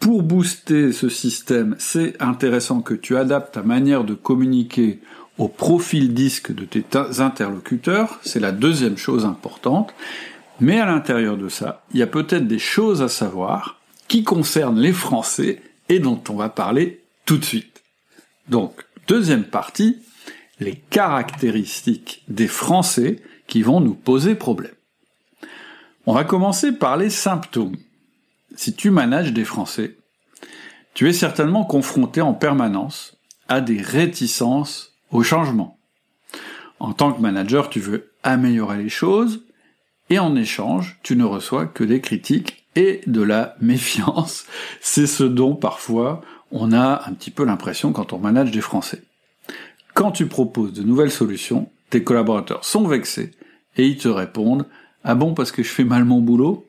Pour 0.00 0.22
booster 0.22 0.92
ce 0.92 1.08
système, 1.08 1.76
c'est 1.78 2.20
intéressant 2.20 2.80
que 2.80 2.94
tu 2.94 3.16
adaptes 3.16 3.54
ta 3.54 3.62
manière 3.62 4.04
de 4.04 4.14
communiquer 4.14 5.00
au 5.36 5.48
profil 5.48 6.14
disque 6.14 6.52
de 6.52 6.64
tes 6.64 6.84
interlocuteurs. 7.20 8.18
C'est 8.22 8.40
la 8.40 8.52
deuxième 8.52 8.96
chose 8.96 9.24
importante. 9.24 9.94
Mais 10.60 10.80
à 10.80 10.86
l'intérieur 10.86 11.36
de 11.36 11.48
ça, 11.48 11.84
il 11.92 12.00
y 12.00 12.02
a 12.02 12.08
peut-être 12.08 12.48
des 12.48 12.58
choses 12.58 13.02
à 13.02 13.08
savoir 13.08 13.80
qui 14.08 14.24
concernent 14.24 14.80
les 14.80 14.92
Français 14.92 15.62
et 15.88 16.00
dont 16.00 16.20
on 16.28 16.34
va 16.34 16.48
parler 16.48 17.02
tout 17.26 17.36
de 17.36 17.44
suite. 17.44 17.82
Donc, 18.48 18.84
deuxième 19.06 19.44
partie, 19.44 19.98
les 20.60 20.76
caractéristiques 20.76 22.24
des 22.28 22.48
Français 22.48 23.22
qui 23.46 23.62
vont 23.62 23.80
nous 23.80 23.94
poser 23.94 24.34
problème. 24.34 24.74
On 26.06 26.14
va 26.14 26.24
commencer 26.24 26.72
par 26.72 26.96
les 26.96 27.10
symptômes. 27.10 27.76
Si 28.56 28.74
tu 28.74 28.90
manages 28.90 29.32
des 29.32 29.44
Français, 29.44 29.96
tu 30.94 31.08
es 31.08 31.12
certainement 31.12 31.64
confronté 31.64 32.20
en 32.20 32.34
permanence 32.34 33.16
à 33.48 33.60
des 33.60 33.80
réticences 33.80 34.94
au 35.10 35.22
changement. 35.22 35.78
En 36.80 36.92
tant 36.92 37.12
que 37.12 37.20
manager, 37.20 37.70
tu 37.70 37.80
veux 37.80 38.12
améliorer 38.22 38.78
les 38.78 38.88
choses, 38.88 39.44
et 40.10 40.18
en 40.18 40.36
échange, 40.36 40.98
tu 41.02 41.16
ne 41.16 41.24
reçois 41.24 41.66
que 41.66 41.84
des 41.84 42.00
critiques 42.00 42.64
et 42.76 43.00
de 43.06 43.22
la 43.22 43.56
méfiance. 43.60 44.46
C'est 44.80 45.06
ce 45.06 45.24
dont 45.24 45.54
parfois 45.54 46.22
on 46.50 46.72
a 46.72 47.02
un 47.06 47.12
petit 47.12 47.30
peu 47.30 47.44
l'impression 47.44 47.92
quand 47.92 48.12
on 48.12 48.18
manage 48.18 48.50
des 48.50 48.62
Français. 48.62 49.02
Quand 49.98 50.12
tu 50.12 50.26
proposes 50.26 50.74
de 50.74 50.84
nouvelles 50.84 51.10
solutions, 51.10 51.68
tes 51.90 52.04
collaborateurs 52.04 52.64
sont 52.64 52.86
vexés 52.86 53.32
et 53.76 53.84
ils 53.84 53.98
te 53.98 54.06
répondent 54.06 54.64
Ah 55.02 55.16
bon 55.16 55.34
parce 55.34 55.50
que 55.50 55.64
je 55.64 55.70
fais 55.70 55.82
mal 55.82 56.04
mon 56.04 56.20
boulot? 56.20 56.68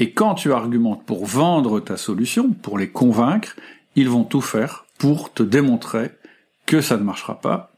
Et 0.00 0.10
quand 0.10 0.34
tu 0.34 0.52
argumentes 0.52 1.06
pour 1.06 1.26
vendre 1.26 1.78
ta 1.78 1.96
solution, 1.96 2.50
pour 2.50 2.76
les 2.76 2.90
convaincre, 2.90 3.54
ils 3.94 4.08
vont 4.08 4.24
tout 4.24 4.40
faire 4.40 4.84
pour 4.98 5.32
te 5.32 5.44
démontrer 5.44 6.10
que 6.66 6.80
ça 6.80 6.96
ne 6.96 7.04
marchera 7.04 7.40
pas, 7.40 7.70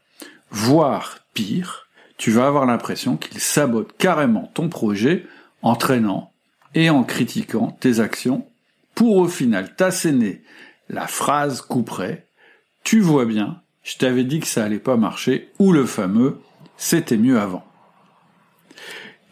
voire 0.49 1.19
pire, 1.35 1.85
tu 2.17 2.31
vas 2.31 2.47
avoir 2.47 2.65
l'impression 2.65 3.15
qu'ils 3.15 3.41
sabotent 3.41 3.95
carrément 3.95 4.49
ton 4.55 4.69
projet 4.69 5.27
en 5.61 5.75
traînant 5.75 6.31
et 6.73 6.89
en 6.89 7.03
critiquant 7.03 7.77
tes 7.79 7.99
actions 7.99 8.47
pour 8.95 9.17
au 9.17 9.27
final 9.27 9.75
t'asséner 9.75 10.41
la 10.89 11.05
phrase 11.05 11.61
couperet 11.61 12.25
tu 12.83 13.01
vois 13.01 13.25
bien, 13.25 13.61
je 13.83 13.97
t'avais 13.97 14.23
dit 14.23 14.39
que 14.39 14.47
ça 14.47 14.63
allait 14.63 14.79
pas 14.79 14.97
marcher, 14.97 15.49
ou 15.59 15.71
le 15.71 15.85
fameux 15.85 16.39
c'était 16.77 17.17
mieux 17.17 17.39
avant. 17.39 17.65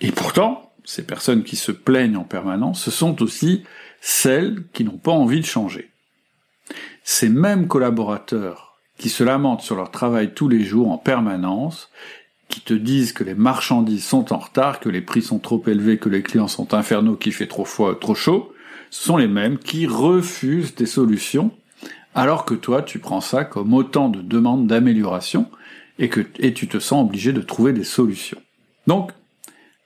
Et 0.02 0.12
pourtant, 0.12 0.74
ces 0.84 1.04
personnes 1.04 1.44
qui 1.44 1.56
se 1.56 1.72
plaignent 1.72 2.18
en 2.18 2.24
permanence, 2.24 2.84
ce 2.84 2.92
sont 2.92 3.22
aussi 3.22 3.64
celles 4.02 4.64
qui 4.74 4.84
n'ont 4.84 4.98
pas 4.98 5.12
envie 5.12 5.40
de 5.40 5.46
changer. 5.46 5.90
Ces 7.04 7.30
mêmes 7.30 7.68
collaborateurs 7.68 8.78
qui 8.98 9.10
se 9.10 9.24
lamentent 9.24 9.62
sur 9.62 9.76
leur 9.76 9.92
travail 9.92 10.34
tous 10.34 10.50
les 10.50 10.64
jours 10.64 10.92
en 10.92 10.98
permanence, 10.98 11.90
qui 12.50 12.62
te 12.62 12.74
disent 12.74 13.14
que 13.14 13.24
les 13.24 13.36
marchandises 13.36 14.06
sont 14.06 14.34
en 14.34 14.38
retard, 14.38 14.80
que 14.80 14.90
les 14.90 15.02
prix 15.02 15.22
sont 15.22 15.40
trop 15.40 15.62
élevés, 15.68 15.98
que 15.98 16.10
les 16.10 16.24
clients 16.24 16.48
sont 16.48 16.74
infernaux, 16.74 17.16
qu'il 17.16 17.34
fait 17.34 17.48
trop 17.48 17.66
froid, 17.66 17.98
trop 18.00 18.16
chaud, 18.16 18.54
ce 18.90 19.04
sont 19.04 19.18
les 19.18 19.28
mêmes 19.28 19.58
qui 19.58 19.86
refusent 19.86 20.76
des 20.76 20.86
solutions 20.86 21.52
alors 22.18 22.46
que 22.46 22.56
toi, 22.56 22.82
tu 22.82 22.98
prends 22.98 23.22
ça 23.22 23.46
comme 23.46 23.76
autant 23.76 24.10
de 24.10 24.24
demandes 24.24 24.66
d'amélioration 24.66 25.52
et 26.00 26.10
que 26.10 26.26
et 26.40 26.52
tu 26.52 26.68
te 26.68 26.80
sens 26.80 27.06
obligé 27.06 27.32
de 27.32 27.42
trouver 27.42 27.74
des 27.74 27.84
solutions. 27.84 28.42
Donc, 28.88 29.12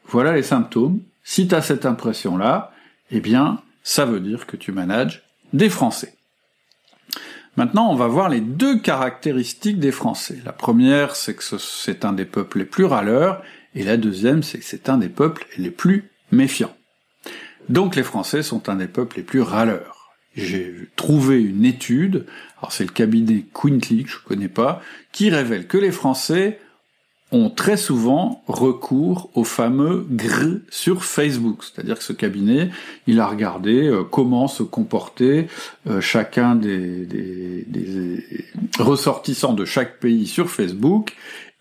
voilà 0.07 0.33
les 0.33 0.41
symptômes. 0.41 1.01
Si 1.25 1.49
tu 1.49 1.55
as 1.55 1.61
cette 1.61 1.85
impression-là, 1.85 2.71
eh 3.11 3.19
bien, 3.19 3.61
ça 3.83 4.05
veut 4.05 4.21
dire 4.21 4.47
que 4.47 4.55
tu 4.55 4.71
manages 4.71 5.23
des 5.51 5.69
Français. 5.69 6.15
Maintenant, 7.57 7.91
on 7.91 7.95
va 7.95 8.07
voir 8.07 8.29
les 8.29 8.39
deux 8.39 8.79
caractéristiques 8.79 9.79
des 9.79 9.91
Français. 9.91 10.39
La 10.45 10.53
première, 10.53 11.17
c'est 11.17 11.35
que 11.35 11.43
c'est 11.57 12.05
un 12.05 12.13
des 12.13 12.23
peuples 12.23 12.59
les 12.59 12.65
plus 12.65 12.85
râleurs, 12.85 13.41
et 13.75 13.83
la 13.83 13.97
deuxième, 13.97 14.41
c'est 14.41 14.59
que 14.59 14.65
c'est 14.65 14.87
un 14.87 14.97
des 14.97 15.09
peuples 15.09 15.45
les 15.57 15.69
plus 15.69 16.09
méfiants. 16.31 16.73
Donc 17.67 17.97
les 17.97 18.03
Français 18.03 18.41
sont 18.41 18.69
un 18.69 18.75
des 18.75 18.87
peuples 18.87 19.17
les 19.17 19.23
plus 19.23 19.41
râleurs 19.41 20.00
j'ai 20.35 20.73
trouvé 20.95 21.41
une 21.41 21.65
étude, 21.65 22.25
alors 22.59 22.71
c'est 22.71 22.85
le 22.85 22.91
cabinet 22.91 23.45
Quintly, 23.53 24.03
que 24.03 24.09
je 24.09 24.17
connais 24.25 24.47
pas, 24.47 24.81
qui 25.11 25.29
révèle 25.29 25.67
que 25.67 25.77
les 25.77 25.91
Français 25.91 26.59
ont 27.31 27.49
très 27.49 27.77
souvent 27.77 28.43
recours 28.47 29.29
au 29.35 29.43
fameux 29.43 30.05
GR 30.09 30.59
sur 30.69 31.05
Facebook. 31.05 31.63
C'est-à-dire 31.63 31.97
que 31.97 32.03
ce 32.03 32.13
cabinet, 32.13 32.69
il 33.07 33.19
a 33.19 33.27
regardé 33.27 33.87
euh, 33.87 34.03
comment 34.03 34.47
se 34.47 34.63
comportait 34.63 35.47
euh, 35.87 36.01
chacun 36.01 36.55
des, 36.55 37.07
ressortissants 38.79 39.53
de 39.53 39.65
chaque 39.65 39.99
pays 39.99 40.27
sur 40.27 40.49
Facebook, 40.49 41.15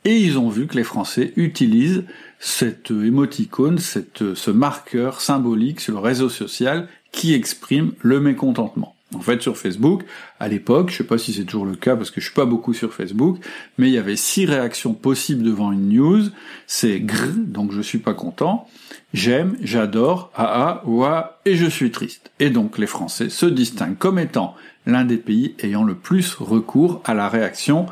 et 0.05 0.17
ils 0.17 0.39
ont 0.39 0.49
vu 0.49 0.67
que 0.67 0.77
les 0.77 0.85
Français 0.85 1.33
utilisent 1.37 2.05
cette 2.39 2.91
émoticône, 2.91 3.79
ce 3.79 4.51
marqueur 4.51 5.21
symbolique 5.21 5.81
sur 5.81 5.93
le 5.93 6.01
réseau 6.01 6.31
social 6.31 6.89
qui 7.13 7.35
exprime 7.35 7.93
le 8.01 8.21
mécontentement. 8.21 8.95
En 9.15 9.21
fait, 9.21 9.43
sur 9.43 9.59
Facebook, 9.59 10.05
à 10.39 10.47
l'époque, 10.47 10.91
je 10.91 10.99
sais 10.99 11.05
pas 11.05 11.19
si 11.19 11.33
c'est 11.33 11.45
toujours 11.45 11.67
le 11.67 11.75
cas 11.75 11.97
parce 11.97 12.13
que 12.13 12.21
je 12.21 12.27
suis 12.27 12.35
pas 12.35 12.45
beaucoup 12.45 12.73
sur 12.73 12.95
Facebook, 12.95 13.39
mais 13.77 13.89
il 13.89 13.95
y 13.95 13.99
avait 13.99 14.15
six 14.15 14.47
réactions 14.47 14.95
possibles 14.95 15.43
devant 15.43 15.73
une 15.73 15.89
news. 15.89 16.23
C'est 16.69 17.01
gr, 17.01 17.27
donc 17.37 17.73
je 17.73 17.81
suis 17.81 17.99
pas 17.99 18.15
content, 18.15 18.69
j'aime, 19.13 19.57
j'adore, 19.63 20.31
aa, 20.37 20.83
ouah, 20.87 21.41
et 21.45 21.57
je 21.57 21.67
suis 21.67 21.91
triste. 21.91 22.31
Et 22.39 22.51
donc 22.51 22.79
les 22.79 22.87
Français 22.87 23.31
se 23.31 23.47
distinguent 23.47 23.99
comme 23.99 24.21
étant 24.21 24.55
l'un 24.87 25.05
des 25.05 25.19
pays 25.19 25.57
ayant 25.59 25.83
le 25.83 25.97
plus 25.97 26.35
recours 26.35 27.03
à 27.05 27.13
la 27.13 27.29
réaction 27.29 27.87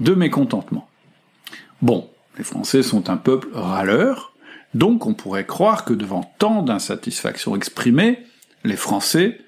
de 0.00 0.14
mécontentement. 0.14 0.88
Bon, 1.82 2.08
les 2.38 2.44
Français 2.44 2.82
sont 2.82 3.10
un 3.10 3.18
peuple 3.18 3.48
râleur, 3.52 4.32
donc 4.72 5.04
on 5.04 5.12
pourrait 5.12 5.46
croire 5.46 5.84
que 5.84 5.92
devant 5.92 6.32
tant 6.38 6.62
d'insatisfaction 6.62 7.54
exprimée, 7.56 8.20
les 8.64 8.76
Français 8.76 9.40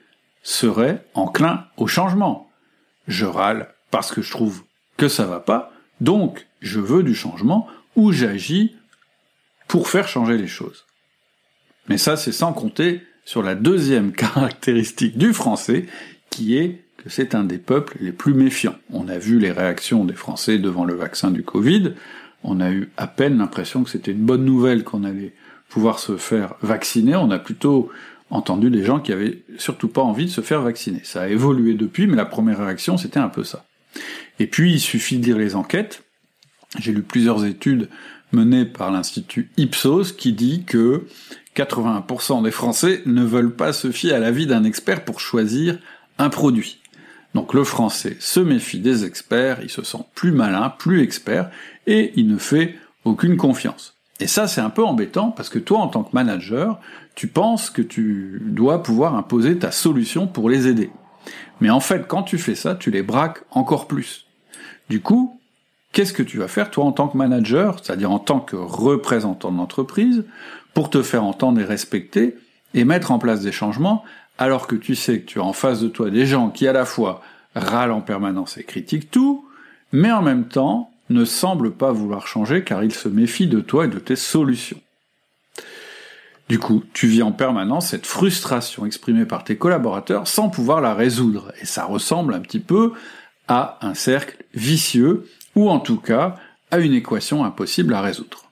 seraient 0.43 1.05
enclins 1.15 1.67
au 1.77 1.87
changement. 1.87 2.51
Je 3.09 3.27
râle 3.27 3.69
parce 3.91 4.13
que 4.13 4.23
je 4.23 4.31
trouve 4.31 4.63
que 4.97 5.09
ça 5.09 5.27
va 5.27 5.41
pas, 5.41 5.73
donc 6.01 6.47
je 6.61 6.81
veux 6.81 7.03
du 7.03 7.15
changement 7.15 7.67
ou 7.97 8.13
j'agis 8.13 8.75
pour 9.69 9.89
faire 9.89 10.09
changer 10.09 10.37
les 10.37 10.47
choses. 10.47 10.85
Mais 11.89 11.99
ça, 11.99 12.17
c'est 12.17 12.33
sans 12.33 12.53
compter 12.53 13.03
sur 13.25 13.43
la 13.43 13.55
deuxième 13.55 14.13
caractéristique 14.13 15.19
du 15.19 15.33
français, 15.33 15.87
qui 16.31 16.57
est 16.57 16.85
que 16.97 17.11
c'est 17.11 17.35
un 17.35 17.45
des 17.45 17.59
peuples 17.59 17.97
les 18.01 18.13
plus 18.13 18.35
méfiants. 18.35 18.77
On 18.91 19.09
a 19.09 19.19
vu 19.19 19.39
les 19.39 19.53
réactions 19.53 20.05
des 20.05 20.15
Français 20.15 20.59
devant 20.59 20.85
le 20.85 20.95
vaccin 20.95 21.31
du 21.31 21.43
Covid, 21.43 21.95
on 22.43 22.61
a 22.61 22.71
eu 22.71 22.91
à 22.97 23.07
peine 23.07 23.39
l'impression 23.39 23.85
que 23.85 23.91
c'était 23.91 24.13
une 24.13 24.25
bonne 24.25 24.45
nouvelle 24.45 24.85
qu'on 24.85 25.05
allait 25.05 25.35
pouvoir 25.69 25.99
se 25.99 26.17
faire 26.17 26.55
vacciner, 26.63 27.17
on 27.17 27.31
a 27.31 27.39
plutôt 27.39 27.91
entendu 28.31 28.71
des 28.71 28.85
gens 28.85 29.01
qui 29.01 29.13
avaient 29.13 29.43
surtout 29.59 29.89
pas 29.89 30.03
envie 30.03 30.27
de 30.27 30.31
se 30.31 30.41
faire 30.41 30.63
vacciner. 30.63 31.01
Ça 31.05 31.23
a 31.23 31.29
évolué 31.29 31.75
depuis, 31.75 32.07
mais 32.07 32.17
la 32.17 32.25
première 32.25 32.59
réaction, 32.59 32.97
c'était 32.97 33.21
un 33.21 33.29
peu 33.29 33.45
ça. 33.45 33.65
Et 34.39 34.47
puis, 34.47 34.73
il 34.73 34.81
suffit 34.81 35.19
de 35.19 35.27
lire 35.27 35.39
les 35.39 35.55
enquêtes. 35.55 36.03
J'ai 36.79 36.93
lu 36.93 37.03
plusieurs 37.03 37.45
études 37.45 37.89
menées 38.33 38.65
par 38.65 38.91
l'Institut 38.91 39.51
Ipsos 39.57 40.13
qui 40.17 40.33
dit 40.33 40.65
que 40.65 41.07
81% 41.57 42.43
des 42.43 42.51
Français 42.51 43.03
ne 43.07 43.23
veulent 43.23 43.55
pas 43.55 43.73
se 43.73 43.93
fier 43.93 44.13
à 44.13 44.19
l'avis 44.19 44.47
d'un 44.47 44.65
expert 44.65 45.05
pour 45.05 45.21
choisir 45.21 45.79
un 46.19 46.31
produit. 46.31 46.81
Donc 47.35 47.55
le 47.55 47.65
Français 47.65 48.17
se 48.21 48.41
méfie 48.41 48.79
des 48.79 49.05
experts, 49.05 49.59
il 49.63 49.71
se 49.71 49.83
sent 49.83 50.05
plus 50.15 50.33
malin, 50.33 50.71
plus 50.71 51.03
expert, 51.03 51.51
et 51.87 52.13
il 52.17 52.29
ne 52.29 52.39
fait 52.39 52.77
aucune 53.05 53.37
confiance. 53.37 53.94
Et 54.21 54.27
ça, 54.27 54.47
c'est 54.47 54.61
un 54.61 54.71
peu 54.71 54.85
embêtant 54.85 55.31
parce 55.31 55.49
que 55.49 55.59
toi, 55.59 55.79
en 55.79 55.89
tant 55.89 56.05
que 56.05 56.15
manager, 56.15 56.79
tu 57.15 57.27
penses 57.27 57.71
que 57.71 57.83
tu 57.83 58.41
dois 58.47 58.83
pouvoir 58.83 59.17
imposer 59.17 59.59
ta 59.59 59.71
solution 59.71 60.27
pour 60.27 60.49
les 60.49 60.69
aider. 60.69 60.91
Mais 61.61 61.71
en 61.71 61.81
fait, 61.81 62.07
quand 62.07 62.23
tu 62.23 62.39
fais 62.39 62.55
ça, 62.55 62.75
tu 62.75 62.91
les 62.91 63.03
braques 63.03 63.43
encore 63.51 63.87
plus. 63.87 64.27
Du 64.89 65.01
coup, 65.01 65.41
qu'est-ce 65.93 66.13
que 66.13 66.23
tu 66.23 66.39
vas 66.39 66.49
faire, 66.49 66.71
toi, 66.71 66.85
en 66.85 66.93
tant 66.93 67.09
que 67.09 67.17
manager, 67.17 67.79
c'est-à-dire 67.83 68.11
en 68.11 68.19
tant 68.19 68.41
que 68.41 68.57
représentant 68.57 69.51
de 69.51 69.57
l'entreprise, 69.57 70.25
pour 70.75 70.91
te 70.91 71.03
faire 71.03 71.25
entendre 71.25 71.61
et 71.61 71.65
respecter, 71.65 72.37
et 72.75 72.85
mettre 72.85 73.13
en 73.13 73.19
place 73.19 73.41
des 73.41 73.53
changements, 73.53 74.05
alors 74.39 74.67
que 74.67 74.75
tu 74.75 74.97
sais 74.97 75.21
que 75.21 75.27
tu 75.27 75.39
as 75.41 75.45
en 75.45 75.53
face 75.53 75.81
de 75.81 75.89
toi 75.89 76.11
des 76.11 76.27
gens 76.27 76.51
qui 76.51 76.67
à 76.67 76.73
la 76.73 76.85
fois 76.85 77.23
râlent 77.55 77.93
en 77.93 78.01
permanence 78.01 78.59
et 78.59 78.65
critiquent 78.65 79.11
tout, 79.11 79.47
mais 79.93 80.11
en 80.11 80.23
même 80.23 80.49
temps 80.49 80.91
ne 81.11 81.25
semblent 81.25 81.73
pas 81.73 81.93
vouloir 81.93 82.27
changer 82.27 82.65
car 82.65 82.83
ils 82.85 82.95
se 82.95 83.09
méfient 83.09 83.47
de 83.47 83.61
toi 83.61 83.85
et 83.85 83.89
de 83.89 83.99
tes 83.99 84.17
solutions. 84.17 84.81
Du 86.49 86.59
coup, 86.59 86.85
tu 86.93 87.07
vis 87.07 87.23
en 87.23 87.33
permanence 87.33 87.89
cette 87.89 88.07
frustration 88.07 88.85
exprimée 88.85 89.25
par 89.25 89.45
tes 89.45 89.57
collaborateurs 89.57 90.29
sans 90.29 90.51
pouvoir 90.51 90.83
la 90.83 90.95
résoudre, 90.95 91.53
et 91.63 91.65
ça 91.65 91.85
ressemble 91.85 92.35
un 92.35 92.41
petit 92.41 92.61
peu 92.61 92.93
à 93.49 93.79
un 93.81 93.95
cercle 93.95 94.45
vicieux, 94.53 95.27
ou 95.55 95.71
en 95.71 95.81
tout 95.81 95.97
cas 95.97 96.37
à 96.71 96.79
une 96.79 96.93
équation 96.93 97.45
impossible 97.45 97.95
à 97.95 98.03
résoudre. 98.03 98.51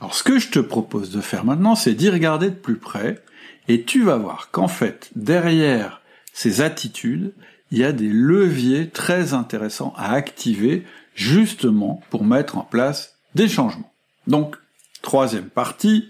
Alors 0.00 0.14
ce 0.14 0.22
que 0.22 0.38
je 0.38 0.48
te 0.48 0.60
propose 0.60 1.10
de 1.10 1.20
faire 1.20 1.44
maintenant, 1.44 1.74
c'est 1.74 1.92
d'y 1.92 2.08
regarder 2.08 2.48
de 2.48 2.54
plus 2.54 2.76
près, 2.76 3.22
et 3.68 3.82
tu 3.82 4.02
vas 4.02 4.16
voir 4.16 4.48
qu'en 4.50 4.68
fait, 4.68 5.10
derrière 5.14 6.00
ces 6.32 6.62
attitudes, 6.62 7.34
il 7.70 7.78
y 7.78 7.84
a 7.84 7.92
des 7.92 8.08
leviers 8.08 8.88
très 8.88 9.34
intéressants 9.34 9.92
à 9.96 10.12
activer 10.12 10.84
justement 11.20 12.02
pour 12.08 12.24
mettre 12.24 12.56
en 12.56 12.62
place 12.62 13.18
des 13.34 13.46
changements. 13.46 13.92
Donc, 14.26 14.56
troisième 15.02 15.50
partie, 15.50 16.08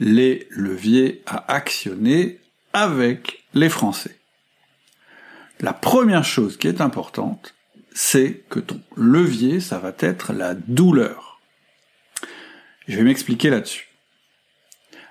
les 0.00 0.48
leviers 0.50 1.22
à 1.26 1.52
actionner 1.52 2.40
avec 2.72 3.44
les 3.54 3.68
Français. 3.68 4.18
La 5.60 5.72
première 5.72 6.24
chose 6.24 6.56
qui 6.56 6.66
est 6.66 6.80
importante, 6.80 7.54
c'est 7.94 8.42
que 8.48 8.58
ton 8.58 8.80
levier, 8.96 9.60
ça 9.60 9.78
va 9.78 9.92
être 10.00 10.32
la 10.32 10.54
douleur. 10.54 11.40
Je 12.88 12.96
vais 12.96 13.04
m'expliquer 13.04 13.48
là-dessus. 13.48 13.86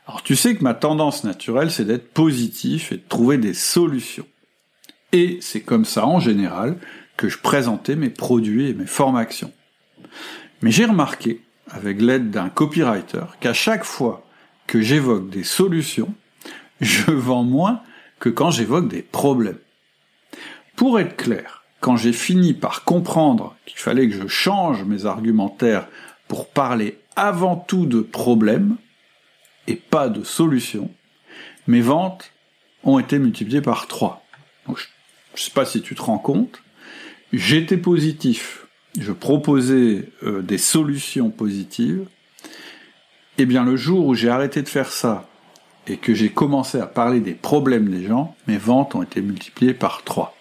Alors 0.07 0.23
tu 0.23 0.35
sais 0.35 0.57
que 0.57 0.63
ma 0.63 0.73
tendance 0.73 1.23
naturelle, 1.23 1.71
c'est 1.71 1.85
d'être 1.85 2.11
positif 2.11 2.91
et 2.91 2.97
de 2.97 3.07
trouver 3.07 3.37
des 3.37 3.53
solutions. 3.53 4.27
Et 5.13 5.39
c'est 5.41 5.61
comme 5.61 5.85
ça, 5.85 6.05
en 6.05 6.19
général, 6.19 6.77
que 7.21 7.29
je 7.29 7.37
présentais 7.37 7.95
mes 7.95 8.09
produits 8.09 8.71
et 8.71 8.73
mes 8.73 8.87
formations. 8.87 9.53
Mais 10.63 10.71
j'ai 10.71 10.85
remarqué, 10.85 11.43
avec 11.69 12.01
l'aide 12.01 12.31
d'un 12.31 12.49
copywriter, 12.49 13.25
qu'à 13.39 13.53
chaque 13.53 13.83
fois 13.83 14.25
que 14.65 14.81
j'évoque 14.81 15.29
des 15.29 15.43
solutions, 15.43 16.15
je 16.79 17.11
vends 17.11 17.43
moins 17.43 17.83
que 18.17 18.29
quand 18.29 18.49
j'évoque 18.49 18.87
des 18.87 19.03
problèmes. 19.03 19.59
Pour 20.75 20.99
être 20.99 21.15
clair, 21.15 21.63
quand 21.79 21.95
j'ai 21.95 22.11
fini 22.11 22.55
par 22.55 22.85
comprendre 22.85 23.55
qu'il 23.67 23.77
fallait 23.77 24.09
que 24.09 24.19
je 24.19 24.27
change 24.27 24.83
mes 24.83 25.05
argumentaires 25.05 25.87
pour 26.27 26.49
parler 26.49 26.97
avant 27.15 27.55
tout 27.55 27.85
de 27.85 28.01
problèmes 28.01 28.77
et 29.67 29.75
pas 29.75 30.09
de 30.09 30.23
solutions, 30.23 30.89
mes 31.67 31.81
ventes 31.81 32.33
ont 32.83 32.97
été 32.97 33.19
multipliées 33.19 33.61
par 33.61 33.85
3. 33.85 34.25
Donc, 34.65 34.79
je 35.35 35.39
ne 35.39 35.45
sais 35.45 35.51
pas 35.51 35.65
si 35.65 35.83
tu 35.83 35.93
te 35.93 36.01
rends 36.01 36.17
compte, 36.17 36.63
j'étais 37.33 37.77
positif, 37.77 38.67
je 38.99 39.11
proposais 39.11 40.09
euh, 40.23 40.41
des 40.41 40.57
solutions 40.57 41.29
positives, 41.29 42.05
eh 43.37 43.45
bien 43.45 43.63
le 43.63 43.77
jour 43.77 44.05
où 44.05 44.13
j'ai 44.13 44.29
arrêté 44.29 44.61
de 44.61 44.69
faire 44.69 44.91
ça 44.91 45.27
et 45.87 45.97
que 45.97 46.13
j'ai 46.13 46.29
commencé 46.29 46.79
à 46.79 46.85
parler 46.85 47.19
des 47.19 47.33
problèmes 47.33 47.89
des 47.89 48.05
gens, 48.05 48.35
mes 48.47 48.57
ventes 48.57 48.95
ont 48.95 49.03
été 49.03 49.21
multipliées 49.21 49.73
par 49.73 50.03
3. 50.03 50.35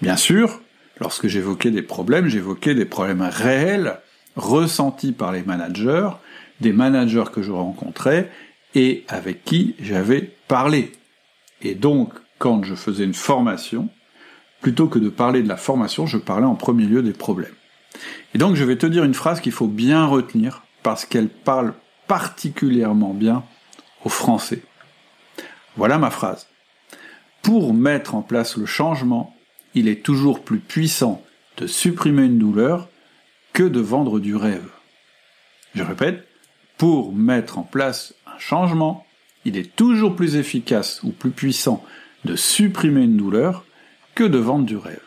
Bien 0.00 0.16
sûr, 0.16 0.60
lorsque 1.00 1.26
j'évoquais 1.26 1.70
des 1.70 1.82
problèmes, 1.82 2.28
j'évoquais 2.28 2.74
des 2.74 2.84
problèmes 2.84 3.22
réels 3.22 3.98
ressentis 4.36 5.12
par 5.12 5.32
les 5.32 5.42
managers, 5.42 6.10
des 6.60 6.72
managers 6.72 7.30
que 7.32 7.42
je 7.42 7.52
rencontrais 7.52 8.30
et 8.74 9.04
avec 9.08 9.44
qui 9.44 9.74
j'avais 9.80 10.30
parlé. 10.46 10.92
Et 11.62 11.74
donc, 11.74 12.12
quand 12.38 12.62
je 12.62 12.74
faisais 12.74 13.04
une 13.04 13.14
formation, 13.14 13.88
plutôt 14.60 14.88
que 14.88 14.98
de 14.98 15.08
parler 15.08 15.42
de 15.42 15.48
la 15.48 15.56
formation, 15.56 16.06
je 16.06 16.18
parlais 16.18 16.46
en 16.46 16.54
premier 16.54 16.84
lieu 16.84 17.02
des 17.02 17.12
problèmes. 17.12 17.54
Et 18.34 18.38
donc, 18.38 18.56
je 18.56 18.64
vais 18.64 18.76
te 18.76 18.86
dire 18.86 19.04
une 19.04 19.14
phrase 19.14 19.40
qu'il 19.40 19.52
faut 19.52 19.66
bien 19.66 20.06
retenir 20.06 20.62
parce 20.82 21.04
qu'elle 21.04 21.28
parle 21.28 21.74
particulièrement 22.06 23.14
bien 23.14 23.44
aux 24.04 24.08
Français. 24.08 24.62
Voilà 25.76 25.98
ma 25.98 26.10
phrase. 26.10 26.48
Pour 27.42 27.72
mettre 27.72 28.14
en 28.14 28.22
place 28.22 28.56
le 28.56 28.66
changement, 28.66 29.36
il 29.74 29.88
est 29.88 30.02
toujours 30.02 30.42
plus 30.42 30.58
puissant 30.58 31.22
de 31.56 31.66
supprimer 31.66 32.24
une 32.24 32.38
douleur 32.38 32.88
que 33.52 33.62
de 33.62 33.80
vendre 33.80 34.18
du 34.20 34.36
rêve. 34.36 34.68
Je 35.74 35.82
répète, 35.82 36.26
pour 36.76 37.12
mettre 37.12 37.58
en 37.58 37.62
place 37.62 38.14
un 38.26 38.38
changement, 38.38 39.06
il 39.44 39.56
est 39.56 39.74
toujours 39.74 40.16
plus 40.16 40.36
efficace 40.36 41.00
ou 41.02 41.10
plus 41.10 41.30
puissant 41.30 41.84
de 42.24 42.36
supprimer 42.36 43.02
une 43.02 43.16
douleur 43.16 43.64
de 44.24 44.38
vendre 44.38 44.64
du 44.64 44.76
rêve. 44.76 45.00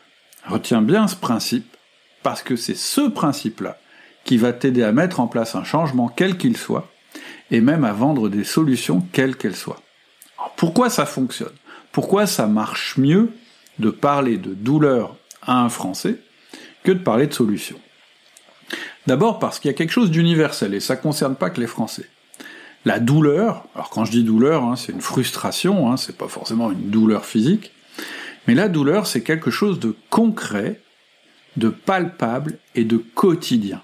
Retiens 0.46 0.82
bien 0.82 1.08
ce 1.08 1.16
principe, 1.16 1.76
parce 2.24 2.44
que 2.44 2.56
c'est 2.56 2.76
ce 2.76 3.02
principe-là 3.02 3.78
qui 4.24 4.38
va 4.38 4.54
t'aider 4.54 4.84
à 4.84 4.92
mettre 4.92 5.20
en 5.20 5.28
place 5.28 5.56
un 5.56 5.64
changement 5.64 6.08
quel 6.08 6.38
qu'il 6.38 6.58
soit, 6.58 6.92
et 7.50 7.62
même 7.62 7.84
à 7.84 7.94
vendre 7.94 8.30
des 8.30 8.44
solutions 8.44 9.06
quelles 9.12 9.36
qu'elles 9.36 9.56
soient. 9.56 9.82
pourquoi 10.56 10.90
ça 10.90 11.06
fonctionne? 11.06 11.54
Pourquoi 11.92 12.26
ça 12.26 12.48
marche 12.48 12.98
mieux 12.98 13.32
de 13.80 13.90
parler 13.90 14.38
de 14.38 14.54
douleur 14.54 15.16
à 15.42 15.62
un 15.62 15.70
Français 15.70 16.18
que 16.84 16.92
de 16.92 17.00
parler 17.00 17.28
de 17.28 17.34
solutions 17.34 17.80
D'abord 19.08 19.40
parce 19.40 19.60
qu'il 19.60 19.70
y 19.70 19.74
a 19.74 19.78
quelque 19.78 19.92
chose 19.92 20.12
d'universel, 20.12 20.74
et 20.74 20.80
ça 20.80 20.96
ne 20.96 21.02
concerne 21.02 21.36
pas 21.36 21.50
que 21.50 21.60
les 21.60 21.68
Français. 21.68 22.08
La 22.86 23.00
douleur, 23.00 23.66
alors 23.76 23.90
quand 23.90 24.06
je 24.06 24.12
dis 24.12 24.24
douleur, 24.24 24.64
hein, 24.64 24.76
c'est 24.76 24.92
une 24.92 25.02
frustration, 25.02 25.92
hein, 25.92 25.98
c'est 25.98 26.18
pas 26.18 26.28
forcément 26.28 26.72
une 26.72 26.90
douleur 26.90 27.26
physique, 27.26 27.72
mais 28.48 28.56
la 28.56 28.70
douleur, 28.70 29.08
c'est 29.08 29.22
quelque 29.22 29.52
chose 29.52 29.80
de 29.80 29.96
concret, 30.10 30.80
de 31.58 31.70
palpable 31.70 32.58
et 32.76 32.84
de 32.84 32.98
quotidien. 32.98 33.82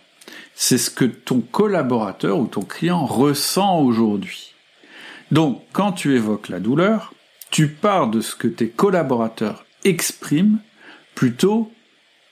C'est 0.56 0.78
ce 0.78 0.90
que 0.90 1.06
ton 1.06 1.42
collaborateur 1.42 2.40
ou 2.40 2.48
ton 2.48 2.64
client 2.64 3.06
ressent 3.06 3.80
aujourd'hui. 3.80 4.54
Donc, 5.32 5.64
quand 5.74 5.92
tu 5.92 6.16
évoques 6.16 6.50
la 6.50 6.60
douleur, 6.60 7.14
tu 7.52 7.68
pars 7.68 8.08
de 8.08 8.22
ce 8.22 8.36
que 8.36 8.48
tes 8.48 8.70
collaborateurs 8.70 9.66
expriment 9.84 10.60
plutôt 11.16 11.72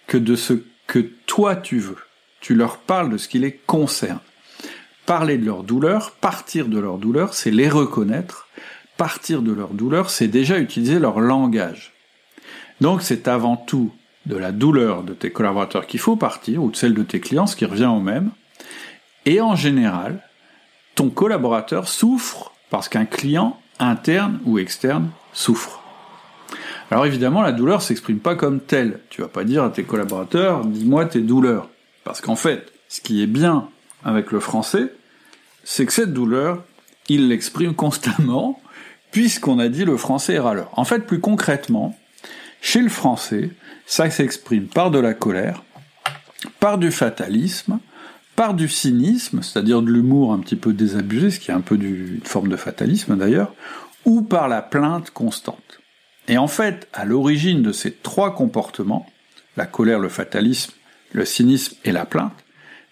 que 0.08 0.18
de 0.18 0.36
ce 0.36 0.54
que 0.88 1.00
toi 1.00 1.56
tu 1.56 1.80
veux. 1.80 1.98
Tu 2.42 2.56
leur 2.56 2.78
parles 2.78 3.10
de 3.10 3.18
ce 3.18 3.28
qui 3.28 3.40
les 3.40 3.54
concerne. 3.54 4.20
Parler 5.06 5.38
de 5.38 5.46
leur 5.46 5.64
douleur, 5.64 6.12
partir 6.12 6.68
de 6.68 6.80
leur 6.80 6.98
douleur, 6.98 7.34
c'est 7.34 7.52
les 7.52 7.70
reconnaître. 7.70 8.48
Partir 8.98 9.42
de 9.42 9.52
leur 9.52 9.70
douleur, 9.70 10.10
c'est 10.10 10.28
déjà 10.28 10.58
utiliser 10.58 11.00
leur 11.00 11.20
langage. 11.20 11.95
Donc 12.82 13.02
c'est 13.02 13.28
avant 13.28 13.56
tout 13.56 13.92
de 14.26 14.36
la 14.36 14.52
douleur 14.52 15.04
de 15.04 15.14
tes 15.14 15.32
collaborateurs 15.32 15.88
qu'il 15.88 16.00
faut 16.00 16.16
partir, 16.16 16.64
ou 16.64 16.72
de 16.72 16.76
celle 16.76 16.94
de 16.94 17.04
tes 17.04 17.20
clients, 17.20 17.48
ce 17.48 17.56
qui 17.56 17.66
revient 17.66 17.86
au 17.86 18.00
même. 18.00 18.32
Et 19.26 19.42
en 19.42 19.56
général, 19.56 20.20
ton 20.96 21.10
collaborateur 21.10 21.88
souffre 21.88 22.52
parce 22.70 22.90
qu'un 22.90 23.06
client 23.06 23.60
interne 23.80 24.40
ou 24.46 24.58
externe 24.58 25.10
souffre. 25.34 25.82
Alors 26.92 27.06
évidemment, 27.06 27.42
la 27.42 27.52
douleur 27.52 27.82
s'exprime 27.82 28.20
pas 28.20 28.36
comme 28.36 28.60
telle. 28.60 29.00
Tu 29.10 29.22
vas 29.22 29.28
pas 29.28 29.44
dire 29.44 29.64
à 29.64 29.70
tes 29.70 29.84
collaborateurs, 29.84 30.66
dis-moi 30.66 31.06
tes 31.06 31.22
douleurs. 31.22 31.70
Parce 32.04 32.22
qu'en 32.22 32.36
fait, 32.36 32.72
ce 32.88 33.02
qui 33.02 33.24
est 33.24 33.28
bien 33.28 33.68
avec 34.04 34.32
le 34.32 34.40
français, 34.40 34.94
c'est 35.64 35.86
que 35.86 35.94
cette 35.94 36.14
douleur, 36.14 36.64
il 37.10 37.30
l'exprime 37.30 37.74
constamment, 37.74 38.62
puisqu'on 39.12 39.60
a 39.60 39.68
dit 39.68 39.86
le 39.86 39.98
français 39.98 40.34
est 40.36 40.40
râleur. 40.40 40.70
En 40.74 40.86
fait, 40.86 41.00
plus 41.00 41.20
concrètement, 41.20 41.98
chez 42.62 42.82
le 42.82 42.90
français, 42.90 43.52
ça 43.86 44.10
s'exprime 44.10 44.68
par 44.68 44.92
de 44.92 45.00
la 45.00 45.14
colère, 45.14 45.64
par 46.60 46.78
du 46.78 46.92
fatalisme, 46.92 47.80
par 48.36 48.54
du 48.54 48.68
cynisme, 48.68 49.42
c'est-à-dire 49.42 49.82
de 49.82 49.92
l'humour 49.92 50.34
un 50.34 50.40
petit 50.40 50.56
peu 50.56 50.74
désabusé, 50.74 51.32
ce 51.32 51.40
qui 51.40 51.52
est 51.52 51.54
un 51.54 51.62
peu 51.62 51.76
une 51.76 52.22
forme 52.24 52.50
de 52.50 52.58
fatalisme 52.58 53.18
d'ailleurs, 53.18 53.54
ou 54.04 54.22
par 54.22 54.48
la 54.48 54.62
plainte 54.62 55.12
constante. 55.12 55.80
Et 56.28 56.38
en 56.38 56.48
fait, 56.48 56.88
à 56.94 57.06
l'origine 57.06 57.62
de 57.62 57.72
ces 57.72 57.92
trois 57.92 58.36
comportements, 58.36 59.10
la 59.58 59.66
colère, 59.66 60.00
le 60.00 60.10
fatalisme, 60.10 60.74
le 61.14 61.26
cynisme 61.26 61.76
et 61.86 61.92
la 61.92 62.06
plainte, 62.06 62.44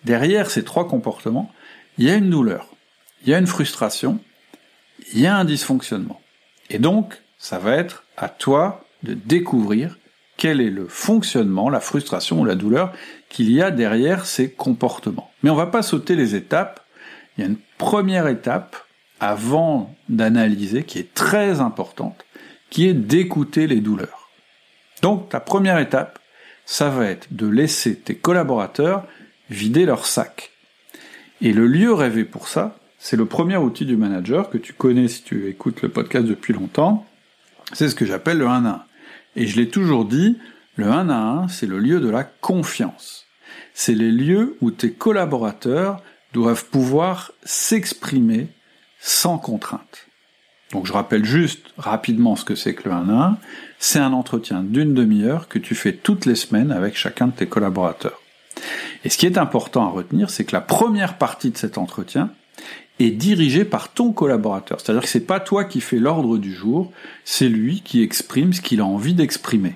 derrière 0.06 0.49
ces 0.49 0.63
trois 0.63 0.88
comportements, 0.88 1.52
il 1.97 2.06
y 2.06 2.10
a 2.10 2.15
une 2.15 2.30
douleur, 2.30 2.69
il 3.23 3.30
y 3.30 3.34
a 3.34 3.39
une 3.39 3.47
frustration, 3.47 4.19
il 5.13 5.19
y 5.19 5.28
a 5.28 5.36
un 5.36 5.45
dysfonctionnement. 5.45 6.21
Et 6.69 6.80
donc, 6.80 7.21
ça 7.38 7.60
va 7.60 7.76
être 7.76 8.04
à 8.17 8.30
toi 8.30 8.82
de 9.03 9.13
découvrir 9.13 9.97
quel 10.37 10.61
est 10.61 10.69
le 10.69 10.87
fonctionnement, 10.87 11.69
la 11.69 11.79
frustration 11.79 12.41
ou 12.41 12.45
la 12.45 12.55
douleur 12.55 12.93
qu'il 13.29 13.51
y 13.51 13.61
a 13.61 13.71
derrière 13.71 14.25
ces 14.25 14.51
comportements. 14.51 15.31
Mais 15.41 15.49
on 15.49 15.55
va 15.55 15.67
pas 15.67 15.81
sauter 15.81 16.15
les 16.15 16.35
étapes. 16.35 16.81
Il 17.37 17.41
y 17.41 17.43
a 17.43 17.49
une 17.49 17.59
première 17.77 18.27
étape 18.27 18.75
avant 19.19 19.95
d'analyser 20.09 20.83
qui 20.83 20.99
est 20.99 21.13
très 21.13 21.61
importante, 21.61 22.25
qui 22.69 22.87
est 22.87 22.93
d'écouter 22.93 23.67
les 23.67 23.79
douleurs. 23.79 24.29
Donc 25.01 25.31
la 25.33 25.39
première 25.39 25.79
étape, 25.79 26.19
ça 26.65 26.89
va 26.89 27.05
être 27.05 27.27
de 27.31 27.47
laisser 27.47 27.95
tes 27.95 28.15
collaborateurs 28.15 29.05
vider 29.49 29.85
leur 29.85 30.05
sac. 30.05 30.51
Et 31.41 31.53
le 31.53 31.67
lieu 31.67 31.93
rêvé 31.93 32.23
pour 32.23 32.47
ça, 32.47 32.77
c'est 32.99 33.17
le 33.17 33.25
premier 33.25 33.57
outil 33.57 33.85
du 33.85 33.97
manager 33.97 34.49
que 34.49 34.57
tu 34.57 34.73
connais 34.73 35.09
si 35.09 35.23
tu 35.23 35.49
écoutes 35.49 35.81
le 35.81 35.89
podcast 35.89 36.25
depuis 36.25 36.53
longtemps. 36.53 37.05
C'est 37.73 37.89
ce 37.89 37.95
que 37.95 38.05
j'appelle 38.05 38.37
le 38.37 38.47
1 38.47 38.65
à 38.65 38.69
1. 38.69 38.85
Et 39.35 39.47
je 39.47 39.57
l'ai 39.59 39.69
toujours 39.69 40.05
dit, 40.05 40.37
le 40.75 40.85
1 40.85 41.09
à 41.09 41.15
1, 41.15 41.47
c'est 41.47 41.65
le 41.65 41.79
lieu 41.79 41.99
de 41.99 42.09
la 42.09 42.23
confiance. 42.23 43.25
C'est 43.73 43.95
les 43.95 44.11
lieux 44.11 44.57
où 44.61 44.71
tes 44.71 44.91
collaborateurs 44.91 46.01
doivent 46.33 46.65
pouvoir 46.65 47.31
s'exprimer 47.43 48.47
sans 48.99 49.37
contrainte. 49.37 50.07
Donc 50.71 50.87
je 50.87 50.93
rappelle 50.93 51.25
juste 51.25 51.67
rapidement 51.77 52.35
ce 52.35 52.45
que 52.45 52.55
c'est 52.55 52.73
que 52.73 52.89
le 52.89 52.95
1 52.95 53.09
à 53.09 53.25
1. 53.27 53.37
C'est 53.79 53.99
un 53.99 54.13
entretien 54.13 54.63
d'une 54.63 54.93
demi-heure 54.93 55.47
que 55.47 55.59
tu 55.59 55.75
fais 55.75 55.93
toutes 55.93 56.25
les 56.25 56.35
semaines 56.35 56.71
avec 56.71 56.95
chacun 56.95 57.27
de 57.27 57.33
tes 57.33 57.47
collaborateurs. 57.47 58.19
Et 59.03 59.09
ce 59.09 59.17
qui 59.17 59.25
est 59.25 59.37
important 59.37 59.85
à 59.85 59.91
retenir, 59.91 60.29
c'est 60.29 60.45
que 60.45 60.55
la 60.55 60.61
première 60.61 61.17
partie 61.17 61.51
de 61.51 61.57
cet 61.57 61.77
entretien 61.77 62.31
est 62.99 63.12
dirigée 63.12 63.65
par 63.65 63.93
ton 63.93 64.12
collaborateur. 64.12 64.79
C'est-à-dire 64.79 65.03
que 65.03 65.10
c'est 65.10 65.25
pas 65.25 65.39
toi 65.39 65.63
qui 65.65 65.82
fais 65.82 65.97
l'ordre 65.97 66.38
du 66.38 66.53
jour, 66.53 66.91
c'est 67.23 67.49
lui 67.49 67.82
qui 67.82 68.03
exprime 68.03 68.53
ce 68.53 68.62
qu'il 68.62 68.82
a 68.82 68.86
envie 68.86 69.13
d'exprimer. 69.13 69.75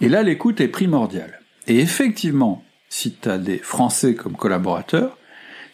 Et 0.00 0.08
là, 0.08 0.22
l'écoute 0.22 0.60
est 0.60 0.68
primordiale. 0.68 1.40
Et 1.66 1.78
effectivement, 1.78 2.64
si 2.88 3.14
tu 3.14 3.28
as 3.28 3.38
des 3.38 3.58
Français 3.58 4.14
comme 4.14 4.36
collaborateurs, 4.36 5.16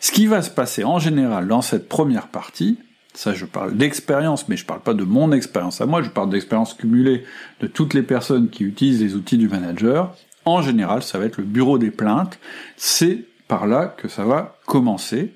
ce 0.00 0.12
qui 0.12 0.26
va 0.26 0.42
se 0.42 0.50
passer 0.50 0.84
en 0.84 0.98
général 0.98 1.48
dans 1.48 1.62
cette 1.62 1.88
première 1.88 2.28
partie, 2.28 2.78
ça 3.14 3.32
je 3.32 3.44
parle 3.46 3.76
d'expérience, 3.76 4.48
mais 4.48 4.56
je 4.56 4.66
parle 4.66 4.80
pas 4.80 4.94
de 4.94 5.04
mon 5.04 5.32
expérience 5.32 5.80
à 5.80 5.86
moi, 5.86 6.02
je 6.02 6.10
parle 6.10 6.30
d'expérience 6.30 6.74
cumulée 6.74 7.24
de 7.60 7.66
toutes 7.66 7.94
les 7.94 8.02
personnes 8.02 8.50
qui 8.50 8.64
utilisent 8.64 9.00
les 9.00 9.14
outils 9.14 9.38
du 9.38 9.48
manager, 9.48 10.14
en 10.44 10.62
général, 10.62 11.02
ça 11.02 11.18
va 11.18 11.24
être 11.24 11.38
le 11.38 11.44
bureau 11.44 11.78
des 11.78 11.90
plaintes. 11.90 12.38
C'est 12.76 13.24
par 13.48 13.66
là 13.66 13.86
que 13.86 14.08
ça 14.08 14.24
va 14.24 14.58
commencer. 14.66 15.32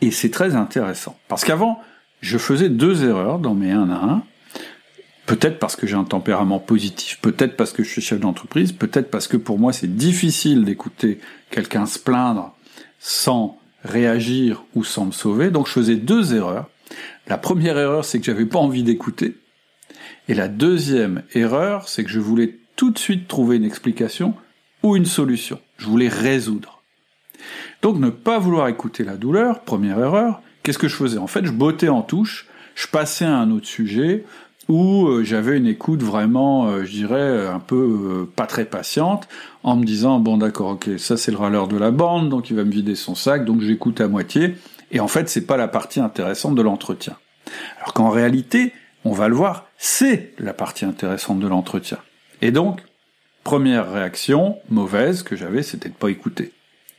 Et 0.00 0.10
c'est 0.10 0.30
très 0.30 0.54
intéressant. 0.54 1.18
Parce 1.28 1.44
qu'avant, 1.44 1.80
je 2.20 2.38
faisais 2.38 2.68
deux 2.68 3.04
erreurs 3.04 3.38
dans 3.38 3.54
mes 3.54 3.70
1 3.70 3.90
à 3.90 3.94
1. 3.94 4.22
Peut-être 5.26 5.58
parce 5.58 5.76
que 5.76 5.86
j'ai 5.86 5.94
un 5.94 6.04
tempérament 6.04 6.58
positif, 6.58 7.18
peut-être 7.20 7.56
parce 7.56 7.72
que 7.72 7.82
je 7.82 7.90
suis 7.90 8.00
chef 8.00 8.18
d'entreprise, 8.18 8.72
peut-être 8.72 9.10
parce 9.10 9.28
que 9.28 9.36
pour 9.36 9.58
moi 9.58 9.74
c'est 9.74 9.94
difficile 9.94 10.64
d'écouter 10.64 11.20
quelqu'un 11.50 11.84
se 11.84 11.98
plaindre 11.98 12.56
sans 12.98 13.58
réagir 13.84 14.64
ou 14.74 14.84
sans 14.84 15.04
me 15.04 15.12
sauver. 15.12 15.50
Donc 15.50 15.66
je 15.66 15.72
faisais 15.72 15.96
deux 15.96 16.34
erreurs. 16.34 16.70
La 17.26 17.36
première 17.36 17.76
erreur, 17.76 18.06
c'est 18.06 18.18
que 18.20 18.24
j'avais 18.24 18.46
pas 18.46 18.58
envie 18.58 18.82
d'écouter. 18.82 19.36
Et 20.28 20.34
la 20.34 20.48
deuxième 20.48 21.22
erreur, 21.34 21.88
c'est 21.88 22.04
que 22.04 22.10
je 22.10 22.20
voulais 22.20 22.58
tout 22.76 22.90
de 22.90 22.98
suite 22.98 23.28
trouver 23.28 23.56
une 23.56 23.64
explication 23.64 24.34
ou 24.82 24.96
une 24.96 25.04
solution. 25.04 25.60
Je 25.76 25.86
voulais 25.86 26.08
résoudre. 26.08 26.77
Donc 27.82 27.98
ne 27.98 28.10
pas 28.10 28.38
vouloir 28.38 28.68
écouter 28.68 29.04
la 29.04 29.16
douleur, 29.16 29.60
première 29.60 29.98
erreur, 29.98 30.42
qu'est-ce 30.62 30.78
que 30.78 30.88
je 30.88 30.96
faisais? 30.96 31.18
En 31.18 31.26
fait, 31.26 31.44
je 31.44 31.52
bottais 31.52 31.88
en 31.88 32.02
touche, 32.02 32.46
je 32.74 32.86
passais 32.86 33.24
à 33.24 33.36
un 33.36 33.50
autre 33.50 33.66
sujet 33.66 34.24
où 34.68 35.06
euh, 35.06 35.24
j'avais 35.24 35.56
une 35.56 35.66
écoute 35.66 36.02
vraiment, 36.02 36.68
euh, 36.68 36.84
je 36.84 36.90
dirais, 36.90 37.46
un 37.46 37.58
peu 37.58 37.76
euh, 37.76 38.30
pas 38.36 38.46
très 38.46 38.66
patiente, 38.66 39.26
en 39.62 39.76
me 39.76 39.84
disant, 39.84 40.20
bon 40.20 40.36
d'accord, 40.36 40.72
ok, 40.72 40.90
ça 40.98 41.16
c'est 41.16 41.30
le 41.30 41.38
râleur 41.38 41.68
de 41.68 41.76
la 41.78 41.90
bande, 41.90 42.28
donc 42.28 42.50
il 42.50 42.56
va 42.56 42.64
me 42.64 42.70
vider 42.70 42.94
son 42.94 43.14
sac, 43.14 43.44
donc 43.44 43.62
j'écoute 43.62 44.00
à 44.00 44.08
moitié, 44.08 44.56
et 44.92 45.00
en 45.00 45.08
fait 45.08 45.28
c'est 45.28 45.46
pas 45.46 45.56
la 45.56 45.68
partie 45.68 46.00
intéressante 46.00 46.54
de 46.54 46.62
l'entretien. 46.62 47.16
Alors 47.78 47.94
qu'en 47.94 48.10
réalité, 48.10 48.74
on 49.04 49.12
va 49.12 49.28
le 49.28 49.34
voir, 49.34 49.66
c'est 49.78 50.34
la 50.38 50.52
partie 50.52 50.84
intéressante 50.84 51.40
de 51.40 51.48
l'entretien. 51.48 51.98
Et 52.42 52.50
donc, 52.50 52.82
première 53.44 53.90
réaction 53.90 54.58
mauvaise 54.68 55.22
que 55.22 55.34
j'avais, 55.34 55.62
c'était 55.62 55.88
de 55.88 55.94
pas 55.94 56.10
écouter. 56.10 56.52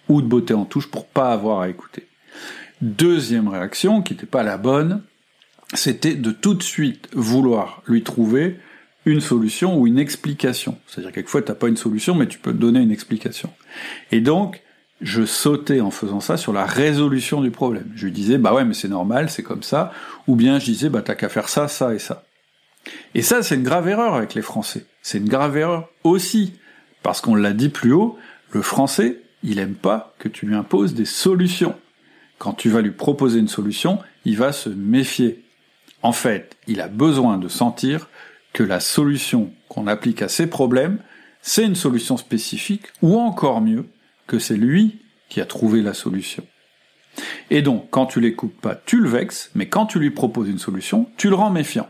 Ou 0.10 0.22
de 0.22 0.28
botter 0.28 0.54
en 0.54 0.66
touche 0.66 0.90
pour 0.90 1.06
pas 1.08 1.32
avoir 1.32 1.62
à 1.62 1.70
écouter. 1.70 2.08
Deuxième 2.82 3.48
réaction, 3.48 4.02
qui 4.02 4.14
n'était 4.14 4.26
pas 4.26 4.44
la 4.44 4.58
bonne, 4.58 5.04
c'était 5.74 6.16
de 6.16 6.32
tout 6.32 6.54
de 6.54 6.64
suite 6.64 7.10
vouloir 7.14 7.82
lui 7.88 8.04
trouver 8.04 8.60
une 9.06 9.22
solution 9.22 9.78
ou 9.78 9.88
une 9.88 10.00
explication. 10.00 10.78
C'est-à-dire 10.88 11.12
quelquefois 11.12 11.42
t'as 11.42 11.54
pas 11.54 11.68
une 11.68 11.78
solution, 11.78 12.16
mais 12.16 12.28
tu 12.28 12.40
peux 12.40 12.54
donner 12.54 12.80
une 12.80 12.92
explication. 12.92 13.52
Et 14.12 14.22
donc, 14.22 14.62
je 15.02 15.26
sautais 15.26 15.80
en 15.80 15.92
faisant 15.92 16.20
ça 16.20 16.38
sur 16.38 16.54
la 16.54 16.66
résolution 16.66 17.42
du 17.42 17.52
problème. 17.52 17.92
Je 17.96 18.06
lui 18.06 18.12
disais, 18.12 18.38
bah 18.38 18.54
ouais, 18.54 18.66
mais 18.66 18.74
c'est 18.74 18.90
normal, 18.90 19.30
c'est 19.30 19.44
comme 19.44 19.64
ça. 19.64 19.92
Ou 20.28 20.36
bien 20.36 20.60
je 20.60 20.66
disais, 20.66 20.90
bah 20.90 21.02
t'as 21.02 21.16
qu'à 21.16 21.30
faire 21.30 21.50
ça, 21.50 21.68
ça 21.68 21.94
et 21.94 22.00
ça. 22.00 22.24
Et 23.14 23.22
ça, 23.22 23.44
c'est 23.44 23.56
une 23.56 23.64
grave 23.64 23.88
erreur 23.88 24.16
avec 24.16 24.34
les 24.34 24.42
Français. 24.42 24.86
C'est 25.02 25.18
une 25.18 25.30
grave 25.30 25.58
erreur 25.58 25.90
aussi. 26.04 26.54
Parce 27.04 27.22
qu'on 27.22 27.36
l'a 27.36 27.54
dit 27.54 27.70
plus 27.70 27.94
haut, 27.94 28.18
le 28.52 28.62
Français, 28.62 29.22
il 29.44 29.60
aime 29.60 29.76
pas 29.76 30.14
que 30.20 30.28
tu 30.28 30.46
lui 30.46 30.56
imposes 30.56 30.94
des 30.94 31.06
solutions. 31.06 31.76
Quand 32.38 32.54
tu 32.54 32.70
vas 32.70 32.82
lui 32.82 32.92
proposer 32.92 33.40
une 33.40 33.48
solution, 33.48 34.00
il 34.26 34.38
va 34.38 34.52
se 34.52 34.70
méfier. 34.70 35.44
En 36.02 36.12
fait, 36.12 36.56
il 36.68 36.82
a 36.82 36.88
besoin 36.88 37.38
de 37.38 37.48
sentir 37.48 38.10
que 38.54 38.64
la 38.64 38.80
solution 38.80 39.52
qu'on 39.68 39.88
applique 39.88 40.22
à 40.22 40.30
ses 40.30 40.48
problèmes, 40.48 41.00
c'est 41.42 41.66
une 41.66 41.76
solution 41.76 42.18
spécifique, 42.18 42.88
ou 43.02 43.18
encore 43.18 43.62
mieux, 43.62 43.86
que 44.28 44.40
c'est 44.40 44.58
lui 44.58 45.00
qui 45.30 45.42
a 45.42 45.46
trouvé 45.46 45.82
la 45.82 45.94
solution. 45.94 46.46
Et 47.50 47.62
donc, 47.62 47.90
quand 47.90 48.06
tu 48.06 48.20
l'écoutes 48.20 48.60
pas, 48.60 48.76
tu 48.76 49.00
le 49.00 49.10
vexes, 49.10 49.52
mais 49.56 49.68
quand 49.68 49.86
tu 49.86 50.00
lui 50.00 50.12
proposes 50.12 50.50
une 50.50 50.60
solution, 50.60 51.10
tu 51.18 51.30
le 51.30 51.36
rends 51.36 51.50
méfiant. 51.50 51.90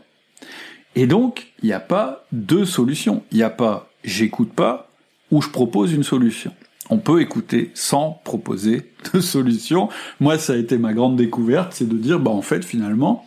Et 0.96 1.06
donc, 1.06 1.52
il 1.62 1.66
n'y 1.66 1.72
a 1.72 1.80
pas 1.80 2.26
deux 2.32 2.64
solutions. 2.64 3.22
Il 3.30 3.38
n'y 3.38 3.42
a 3.42 3.50
pas 3.50 3.90
j'écoute 4.02 4.52
pas 4.52 4.90
ou 5.30 5.42
je 5.42 5.48
propose 5.48 5.92
une 5.92 6.02
solution. 6.02 6.52
On 6.90 6.98
peut 6.98 7.20
écouter 7.20 7.70
sans 7.74 8.20
proposer 8.24 8.92
de 9.14 9.20
solution. 9.20 9.88
Moi, 10.18 10.38
ça 10.38 10.54
a 10.54 10.56
été 10.56 10.76
ma 10.76 10.92
grande 10.92 11.16
découverte, 11.16 11.72
c'est 11.72 11.88
de 11.88 11.96
dire, 11.96 12.18
bah 12.18 12.32
en 12.32 12.42
fait, 12.42 12.64
finalement, 12.64 13.26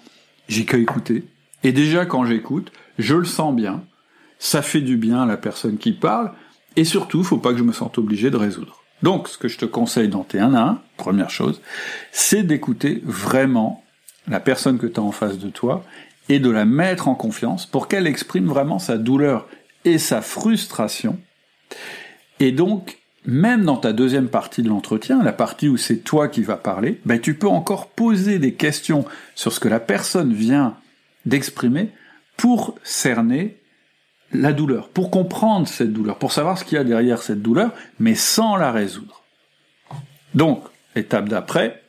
j'ai 0.49 0.65
qu'à 0.65 0.78
écouter. 0.78 1.23
Et 1.63 1.71
déjà, 1.71 2.06
quand 2.06 2.26
j'écoute, 2.26 2.71
je 2.99 3.15
le 3.15 3.26
sens 3.26 3.56
bien. 3.56 3.84
Ça 4.38 4.62
fait 4.62 4.82
du 4.82 4.97
bien 4.97 5.23
à 5.23 5.26
la 5.26 5.38
personne 5.38 5.78
qui 5.78 5.93
parle. 5.93 6.34
Et 6.76 6.84
surtout, 6.84 7.23
faut 7.23 7.38
pas 7.38 7.54
que 7.54 7.58
je 7.58 7.63
me 7.63 7.71
sente 7.71 7.97
obligé 7.97 8.30
de 8.30 8.38
résoudre. 8.38 8.84
Donc, 9.02 9.30
ce 9.30 9.38
que 9.38 9.47
je 9.47 9.58
te 9.58 9.65
conseille 9.65 10.10
dans 10.10 10.23
tes 10.23 10.39
1 10.39 10.54
à 10.54 10.62
1, 10.62 10.82
première 10.97 11.30
chose, 11.30 11.62
c'est 12.12 12.43
d'écouter 12.43 13.02
vraiment 13.06 13.84
la 14.28 14.39
personne 14.39 14.78
que 14.78 14.88
tu 14.88 14.99
as 14.99 15.04
en 15.04 15.12
face 15.12 15.38
de 15.38 15.49
toi 15.49 15.86
et 16.30 16.39
de 16.39 16.49
la 16.49 16.65
mettre 16.65 17.08
en 17.08 17.15
confiance 17.15 17.65
pour 17.65 17.88
qu'elle 17.88 18.08
exprime 18.08 18.47
vraiment 18.47 18.80
sa 18.80 18.97
douleur 18.97 19.47
et 19.86 19.97
sa 19.97 20.21
frustration. 20.21 21.19
Et 22.39 22.52
donc, 22.52 23.03
même 23.26 23.64
dans 23.64 23.78
ta 23.78 23.94
deuxième 23.94 24.28
partie 24.28 24.64
de 24.64 24.70
l'entretien, 24.70 25.24
la 25.24 25.34
partie 25.34 25.70
où 25.70 25.78
c'est 25.78 25.98
toi 25.98 26.28
qui 26.28 26.44
vas 26.44 26.58
parler, 26.58 27.00
ben 27.06 27.20
tu 27.20 27.36
peux 27.36 27.48
encore 27.48 27.88
poser 27.88 28.40
des 28.40 28.54
questions 28.54 29.06
sur 29.36 29.54
ce 29.54 29.60
que 29.60 29.70
la 29.70 29.80
personne 29.80 30.34
vient 30.34 30.76
d'exprimer 31.26 31.90
pour 32.36 32.76
cerner 32.84 33.58
la 34.34 34.52
douleur, 34.52 34.90
pour 34.90 35.12
comprendre 35.12 35.68
cette 35.68 35.94
douleur, 35.94 36.18
pour 36.18 36.32
savoir 36.32 36.58
ce 36.58 36.66
qu'il 36.66 36.78
y 36.78 36.82
a 36.82 36.84
derrière 36.84 37.22
cette 37.22 37.42
douleur, 37.42 37.72
mais 38.00 38.16
sans 38.16 38.56
la 38.56 38.72
résoudre. 38.72 39.24
Donc, 40.34 40.64
l'étape 40.96 41.30
d'après, 41.30 41.84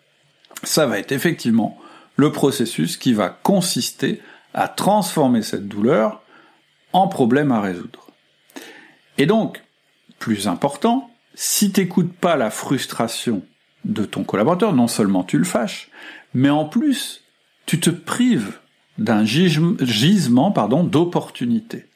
ça 0.62 0.87
va 0.87 0.99
être 0.99 1.12
effectivement 1.12 1.79
le 2.16 2.31
processus 2.31 2.97
qui 2.97 3.12
va 3.12 3.29
consister 3.29 4.20
à 4.53 4.68
transformer 4.68 5.42
cette 5.42 5.66
douleur 5.66 6.23
en 6.92 7.09
problème 7.09 7.51
à 7.51 7.61
résoudre. 7.61 8.11
Et 9.18 9.27
donc, 9.27 9.62
plus 10.18 10.47
important, 10.47 11.11
si 11.35 11.73
t'écoutes 11.73 12.12
pas 12.12 12.37
la 12.37 12.51
frustration 12.51 13.42
de 13.85 14.05
ton 14.05 14.25
collaborateur, 14.25 14.73
non 14.73 14.88
seulement 14.88 15.25
tu 15.25 15.38
le 15.38 15.44
fâches, 15.44 15.90
mais 16.33 16.51
en 16.51 16.64
plus, 16.64 17.23
tu 17.66 17.81
te 17.81 17.90
prives 17.90 18.59
d'un 18.99 19.25
gisement 19.25 20.53
pardon, 20.53 20.85
d'opportunité. 20.85 21.87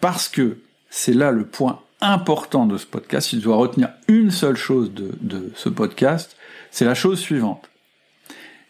Parce 0.00 0.28
que 0.28 0.58
c'est 0.90 1.14
là 1.14 1.30
le 1.30 1.46
point 1.46 1.82
important 2.00 2.66
de 2.66 2.76
ce 2.76 2.86
podcast, 2.86 3.28
si 3.28 3.36
tu 3.36 3.42
dois 3.42 3.56
retenir 3.56 3.90
une 4.08 4.30
seule 4.30 4.56
chose 4.56 4.92
de 4.92 5.52
ce 5.54 5.68
podcast, 5.68 6.36
c'est 6.70 6.84
la 6.84 6.94
chose 6.94 7.18
suivante 7.18 7.70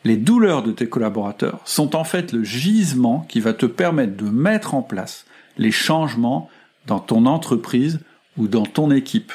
Les 0.04 0.16
douleurs 0.16 0.62
de 0.62 0.70
tes 0.70 0.88
collaborateurs 0.88 1.60
sont 1.64 1.96
en 1.96 2.04
fait 2.04 2.32
le 2.32 2.44
gisement 2.44 3.26
qui 3.28 3.40
va 3.40 3.52
te 3.52 3.66
permettre 3.66 4.16
de 4.16 4.30
mettre 4.30 4.74
en 4.74 4.82
place 4.82 5.26
les 5.58 5.72
changements 5.72 6.48
dans 6.86 7.00
ton 7.00 7.26
entreprise 7.26 7.98
ou 8.36 8.46
dans 8.46 8.64
ton 8.64 8.92
équipe. 8.92 9.32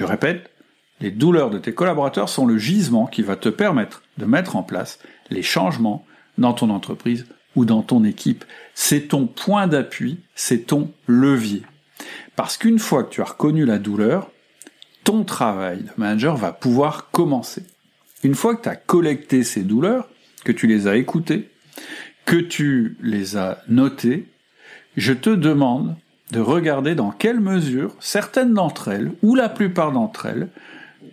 Je 0.00 0.06
répète, 0.06 0.48
les 1.02 1.10
douleurs 1.10 1.50
de 1.50 1.58
tes 1.58 1.74
collaborateurs 1.74 2.30
sont 2.30 2.46
le 2.46 2.56
gisement 2.56 3.06
qui 3.06 3.20
va 3.20 3.36
te 3.36 3.50
permettre 3.50 4.00
de 4.16 4.24
mettre 4.24 4.56
en 4.56 4.62
place 4.62 4.98
les 5.28 5.42
changements 5.42 6.06
dans 6.38 6.54
ton 6.54 6.70
entreprise 6.70 7.26
ou 7.54 7.66
dans 7.66 7.82
ton 7.82 8.02
équipe. 8.04 8.46
C'est 8.72 9.08
ton 9.08 9.26
point 9.26 9.66
d'appui, 9.66 10.20
c'est 10.34 10.66
ton 10.68 10.90
levier. 11.06 11.64
Parce 12.34 12.56
qu'une 12.56 12.78
fois 12.78 13.04
que 13.04 13.10
tu 13.10 13.20
as 13.20 13.26
reconnu 13.26 13.66
la 13.66 13.78
douleur, 13.78 14.30
ton 15.04 15.22
travail 15.22 15.82
de 15.82 15.90
manager 15.98 16.34
va 16.34 16.52
pouvoir 16.52 17.10
commencer. 17.10 17.64
Une 18.22 18.34
fois 18.34 18.56
que 18.56 18.62
tu 18.62 18.70
as 18.70 18.76
collecté 18.76 19.44
ces 19.44 19.64
douleurs, 19.64 20.08
que 20.44 20.52
tu 20.52 20.66
les 20.66 20.86
as 20.86 20.96
écoutées, 20.96 21.50
que 22.24 22.36
tu 22.36 22.96
les 23.02 23.36
as 23.36 23.62
notées, 23.68 24.28
je 24.96 25.12
te 25.12 25.28
demande 25.28 25.94
de 26.30 26.40
regarder 26.40 26.94
dans 26.94 27.10
quelle 27.10 27.40
mesure 27.40 27.94
certaines 28.00 28.54
d'entre 28.54 28.88
elles, 28.88 29.12
ou 29.22 29.34
la 29.34 29.48
plupart 29.48 29.92
d'entre 29.92 30.26
elles, 30.26 30.48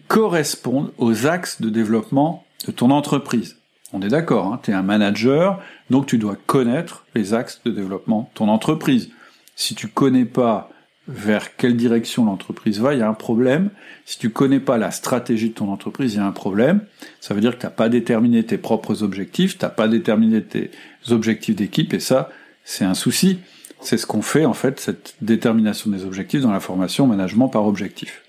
correspondent 0.07 0.91
aux 0.97 1.27
axes 1.27 1.61
de 1.61 1.69
développement 1.69 2.45
de 2.65 2.71
ton 2.71 2.91
entreprise. 2.91 3.57
On 3.93 4.01
est 4.01 4.09
d'accord, 4.09 4.53
hein, 4.53 4.59
tu 4.61 4.71
es 4.71 4.73
un 4.73 4.83
manager, 4.83 5.61
donc 5.89 6.07
tu 6.07 6.17
dois 6.17 6.37
connaître 6.45 7.05
les 7.15 7.33
axes 7.33 7.61
de 7.65 7.71
développement 7.71 8.29
de 8.31 8.37
ton 8.37 8.49
entreprise. 8.49 9.09
Si 9.55 9.75
tu 9.75 9.87
connais 9.87 10.25
pas 10.25 10.69
vers 11.07 11.55
quelle 11.55 11.77
direction 11.77 12.25
l'entreprise 12.25 12.81
va, 12.81 12.93
il 12.93 12.99
y 12.99 13.01
a 13.01 13.07
un 13.07 13.13
problème. 13.13 13.69
Si 14.05 14.19
tu 14.19 14.29
connais 14.29 14.59
pas 14.59 14.77
la 14.77 14.91
stratégie 14.91 15.49
de 15.49 15.53
ton 15.53 15.71
entreprise, 15.71 16.15
il 16.15 16.17
y 16.17 16.19
a 16.19 16.25
un 16.25 16.31
problème. 16.31 16.81
Ça 17.21 17.33
veut 17.33 17.39
dire 17.39 17.55
que 17.55 17.61
tu 17.61 17.65
n'as 17.65 17.71
pas 17.71 17.87
déterminé 17.87 18.43
tes 18.43 18.57
propres 18.57 19.03
objectifs, 19.03 19.57
tu 19.57 19.63
n'as 19.63 19.71
pas 19.71 19.87
déterminé 19.87 20.43
tes 20.43 20.69
objectifs 21.09 21.55
d'équipe, 21.55 21.93
et 21.93 22.01
ça, 22.01 22.29
c'est 22.65 22.83
un 22.83 22.93
souci. 22.93 23.39
C'est 23.81 23.97
ce 23.97 24.05
qu'on 24.05 24.21
fait, 24.21 24.45
en 24.45 24.53
fait, 24.53 24.79
cette 24.79 25.15
détermination 25.21 25.91
des 25.91 26.03
objectifs 26.03 26.41
dans 26.41 26.51
la 26.51 26.59
formation 26.59 27.07
management 27.07 27.49
par 27.49 27.65
objectif. 27.65 28.23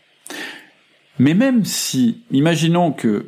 Mais 1.19 1.35
même 1.35 1.65
si, 1.65 2.23
imaginons 2.31 2.93
que, 2.93 3.27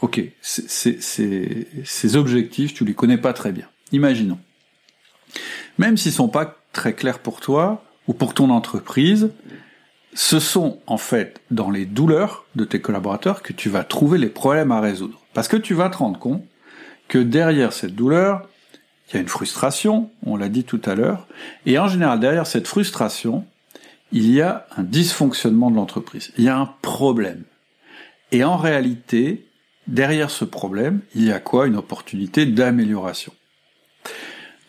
ok, 0.00 0.22
ces 0.40 2.16
objectifs, 2.16 2.74
tu 2.74 2.84
les 2.84 2.94
connais 2.94 3.18
pas 3.18 3.32
très 3.32 3.52
bien. 3.52 3.66
Imaginons. 3.92 4.38
Même 5.78 5.96
s'ils 5.96 6.12
sont 6.12 6.28
pas 6.28 6.58
très 6.72 6.94
clairs 6.94 7.18
pour 7.18 7.40
toi, 7.40 7.84
ou 8.08 8.14
pour 8.14 8.34
ton 8.34 8.50
entreprise, 8.50 9.30
ce 10.14 10.40
sont 10.40 10.80
en 10.86 10.98
fait 10.98 11.40
dans 11.50 11.70
les 11.70 11.86
douleurs 11.86 12.44
de 12.54 12.64
tes 12.64 12.80
collaborateurs 12.80 13.42
que 13.42 13.52
tu 13.52 13.68
vas 13.68 13.84
trouver 13.84 14.18
les 14.18 14.28
problèmes 14.28 14.72
à 14.72 14.80
résoudre. 14.80 15.20
Parce 15.34 15.48
que 15.48 15.56
tu 15.56 15.74
vas 15.74 15.88
te 15.88 15.98
rendre 15.98 16.18
compte 16.18 16.44
que 17.08 17.18
derrière 17.18 17.72
cette 17.72 17.94
douleur, 17.94 18.48
il 19.12 19.16
y 19.16 19.18
a 19.18 19.22
une 19.22 19.28
frustration, 19.28 20.10
on 20.24 20.36
l'a 20.36 20.48
dit 20.48 20.64
tout 20.64 20.80
à 20.84 20.94
l'heure, 20.94 21.26
et 21.66 21.78
en 21.78 21.86
général 21.86 22.18
derrière 22.18 22.46
cette 22.46 22.66
frustration, 22.66 23.44
il 24.10 24.30
y 24.30 24.40
a 24.40 24.66
un 24.76 24.82
dysfonctionnement 24.82 25.70
de 25.70 25.76
l'entreprise, 25.76 26.32
il 26.38 26.44
y 26.44 26.48
a 26.48 26.58
un 26.58 26.74
problème. 26.82 27.44
Et 28.30 28.44
en 28.44 28.56
réalité, 28.56 29.46
derrière 29.86 30.30
ce 30.30 30.44
problème, 30.44 31.00
il 31.14 31.24
y 31.24 31.32
a 31.32 31.40
quoi? 31.40 31.66
Une 31.66 31.76
opportunité 31.76 32.46
d'amélioration. 32.46 33.32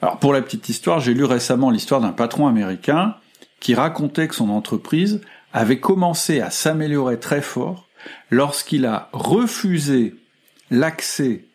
Alors 0.02 0.20
pour 0.20 0.34
la 0.34 0.42
petite 0.42 0.68
histoire, 0.68 1.00
j'ai 1.00 1.14
lu 1.14 1.24
récemment 1.24 1.70
l'histoire 1.70 2.02
d'un 2.02 2.12
patron 2.12 2.48
américain 2.48 3.16
qui 3.62 3.76
racontait 3.76 4.28
que 4.28 4.36
son 4.36 4.50
entreprise 4.50 5.22
avait 5.54 5.80
commencé 5.80 6.42
à 6.42 6.50
s'améliorer 6.50 7.20
très 7.20 7.42
fort 7.42 7.88
lorsqu'il 8.30 8.86
a 8.86 9.08
refusé 9.14 10.16
l'accès 10.70 11.46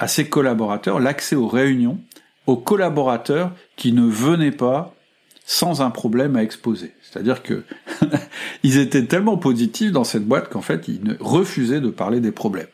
à 0.00 0.08
ses 0.08 0.28
collaborateurs, 0.28 0.98
l'accès 0.98 1.36
aux 1.36 1.46
réunions, 1.46 2.00
aux 2.46 2.56
collaborateurs 2.56 3.52
qui 3.76 3.92
ne 3.92 4.06
venaient 4.06 4.50
pas 4.52 4.94
sans 5.44 5.80
un 5.80 5.90
problème 5.90 6.36
à 6.36 6.42
exposer. 6.42 6.92
C'est-à-dire 7.02 7.42
que 7.42 7.62
ils 8.64 8.78
étaient 8.78 9.04
tellement 9.04 9.36
positifs 9.36 9.92
dans 9.92 10.04
cette 10.04 10.26
boîte 10.26 10.48
qu'en 10.48 10.60
fait, 10.60 10.88
ils 10.88 11.16
refusaient 11.20 11.80
de 11.80 11.90
parler 11.90 12.20
des 12.20 12.32
problèmes. 12.32 12.66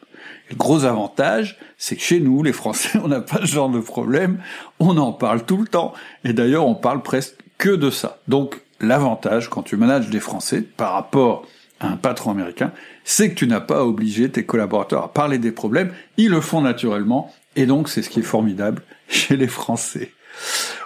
le 0.51 0.57
gros 0.57 0.85
avantage, 0.85 1.59
c'est 1.77 1.97
que 1.97 2.03
chez 2.03 2.19
nous, 2.19 2.43
les 2.43 2.53
Français, 2.53 2.99
on 3.05 3.09
n'a 3.09 3.21
pas 3.21 3.41
ce 3.41 3.47
genre 3.47 3.69
de 3.69 3.81
problème, 3.81 4.39
on 4.81 4.97
en 4.97 5.13
parle 5.13 5.45
tout 5.45 5.59
le 5.59 5.67
temps. 5.67 5.93
Et 6.25 6.33
d'ailleurs, 6.33 6.67
on 6.67 6.75
parle 6.75 7.03
presque 7.03 7.37
que 7.59 7.71
de 7.71 7.91
ça. 7.91 8.19
Donc 8.27 8.61
l'avantage 8.81 9.49
quand 9.49 9.63
tu 9.63 9.77
manages 9.77 10.11
des 10.11 10.21
Français 10.21 10.63
par 10.63 10.95
rapport 10.95 11.47
à 11.79 11.89
un 11.89 11.97
patron 11.97 12.31
américain, 12.31 12.73
c'est 13.05 13.31
que 13.31 13.35
tu 13.35 13.47
n'as 13.47 13.61
pas 13.61 13.85
obligé 13.85 14.31
tes 14.31 14.45
collaborateurs 14.45 15.05
à 15.05 15.13
parler 15.13 15.39
des 15.39 15.53
problèmes, 15.53 15.93
ils 16.17 16.31
le 16.31 16.41
font 16.41 16.61
naturellement, 16.61 17.33
et 17.57 17.67
donc 17.67 17.89
c'est 17.89 18.03
ce 18.03 18.11
qui 18.11 18.21
est 18.21 18.25
formidable 18.25 18.83
chez 19.09 19.37
les 19.37 19.49
Français. 19.49 20.13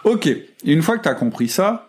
Ok, 0.05 0.29
une 0.65 0.83
fois 0.83 0.99
que 0.99 1.03
tu 1.03 1.09
as 1.09 1.15
compris 1.15 1.49
ça, 1.49 1.89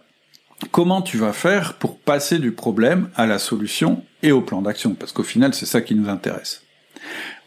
comment 0.71 1.01
tu 1.01 1.17
vas 1.17 1.33
faire 1.33 1.75
pour 1.75 1.99
passer 1.99 2.39
du 2.39 2.51
problème 2.51 3.09
à 3.15 3.25
la 3.25 3.39
solution 3.39 4.03
et 4.23 4.31
au 4.31 4.41
plan 4.41 4.61
d'action? 4.61 4.95
Parce 4.95 5.11
qu'au 5.11 5.23
final, 5.23 5.53
c'est 5.53 5.65
ça 5.65 5.81
qui 5.81 5.95
nous 5.95 6.09
intéresse. 6.09 6.63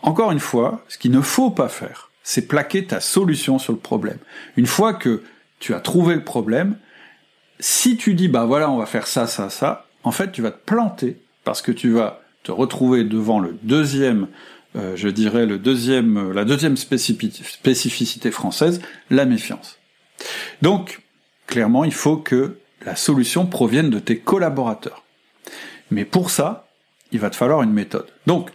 Encore 0.03 0.33
une 0.33 0.41
fois, 0.41 0.85
ce 0.89 0.99
qu'il 0.99 1.11
ne 1.11 1.21
faut 1.21 1.51
pas 1.51 1.69
faire, 1.69 2.11
c'est 2.23 2.47
plaquer 2.47 2.87
ta 2.87 3.01
solution 3.01 3.59
sur 3.59 3.73
le 3.73 3.79
problème. 3.79 4.19
Une 4.57 4.67
fois 4.67 4.95
que 4.95 5.23
tu 5.59 5.75
as 5.75 5.81
trouvé 5.81 6.15
le 6.15 6.25
problème, 6.25 6.77
si 7.59 7.97
tu 7.97 8.15
dis 8.15 8.29
bah 8.29 8.45
voilà 8.45 8.71
on 8.71 8.79
va 8.79 8.87
faire 8.87 9.07
ça 9.07 9.27
ça 9.27 9.51
ça, 9.51 9.87
en 10.05 10.13
fait 10.13 10.33
tu 10.33 10.41
vas 10.41 10.51
te 10.51 10.65
planter 10.65 11.21
parce 11.45 11.61
que 11.61 11.73
tu 11.73 11.91
vas 11.91 12.23
te 12.43 12.53
retrouver 12.53 13.05
devant 13.05 13.39
le 13.41 13.59
deuxième, 13.63 14.29
euh, 14.77 14.97
je 14.97 15.09
dirais 15.09 15.47
euh, 15.47 16.33
la 16.33 16.45
deuxième 16.45 16.77
spécificité 16.77 18.31
française, 18.31 18.81
la 19.11 19.25
méfiance. 19.25 19.79
Donc 20.63 21.01
clairement 21.47 21.85
il 21.85 21.93
faut 21.93 22.17
que 22.17 22.57
la 22.85 22.97
solution 22.97 23.47
provienne 23.47 23.91
de 23.91 23.99
tes 23.99 24.19
collaborateurs. 24.19 25.05
Mais 25.91 26.05
pour 26.05 26.31
ça, 26.31 26.69
il 27.13 27.19
va 27.19 27.31
te 27.31 27.37
falloir 27.37 27.63
une 27.63 27.73
méthode. 27.73 28.07
Donc, 28.27 28.51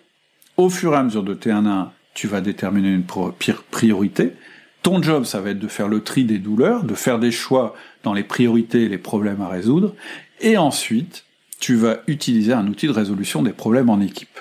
au 0.57 0.69
fur 0.69 0.93
et 0.93 0.97
à 0.97 1.03
mesure 1.03 1.23
de 1.23 1.33
tes 1.33 1.51
1 1.51 1.65
à 1.65 1.69
1, 1.69 1.91
tu 2.13 2.27
vas 2.27 2.41
déterminer 2.41 2.89
une 2.89 3.03
priorité, 3.71 4.33
ton 4.81 5.01
job, 5.01 5.25
ça 5.25 5.41
va 5.41 5.49
être 5.49 5.59
de 5.59 5.67
faire 5.67 5.87
le 5.87 6.01
tri 6.01 6.23
des 6.23 6.37
douleurs, 6.37 6.83
de 6.83 6.93
faire 6.93 7.19
des 7.19 7.31
choix 7.31 7.75
dans 8.03 8.13
les 8.13 8.23
priorités 8.23 8.83
et 8.83 8.87
les 8.87 8.97
problèmes 8.97 9.41
à 9.41 9.49
résoudre, 9.49 9.95
et 10.41 10.57
ensuite, 10.57 11.25
tu 11.59 11.75
vas 11.75 11.97
utiliser 12.07 12.53
un 12.53 12.67
outil 12.67 12.87
de 12.87 12.91
résolution 12.91 13.41
des 13.41 13.51
problèmes 13.51 13.89
en 13.89 13.99
équipe. 13.99 14.39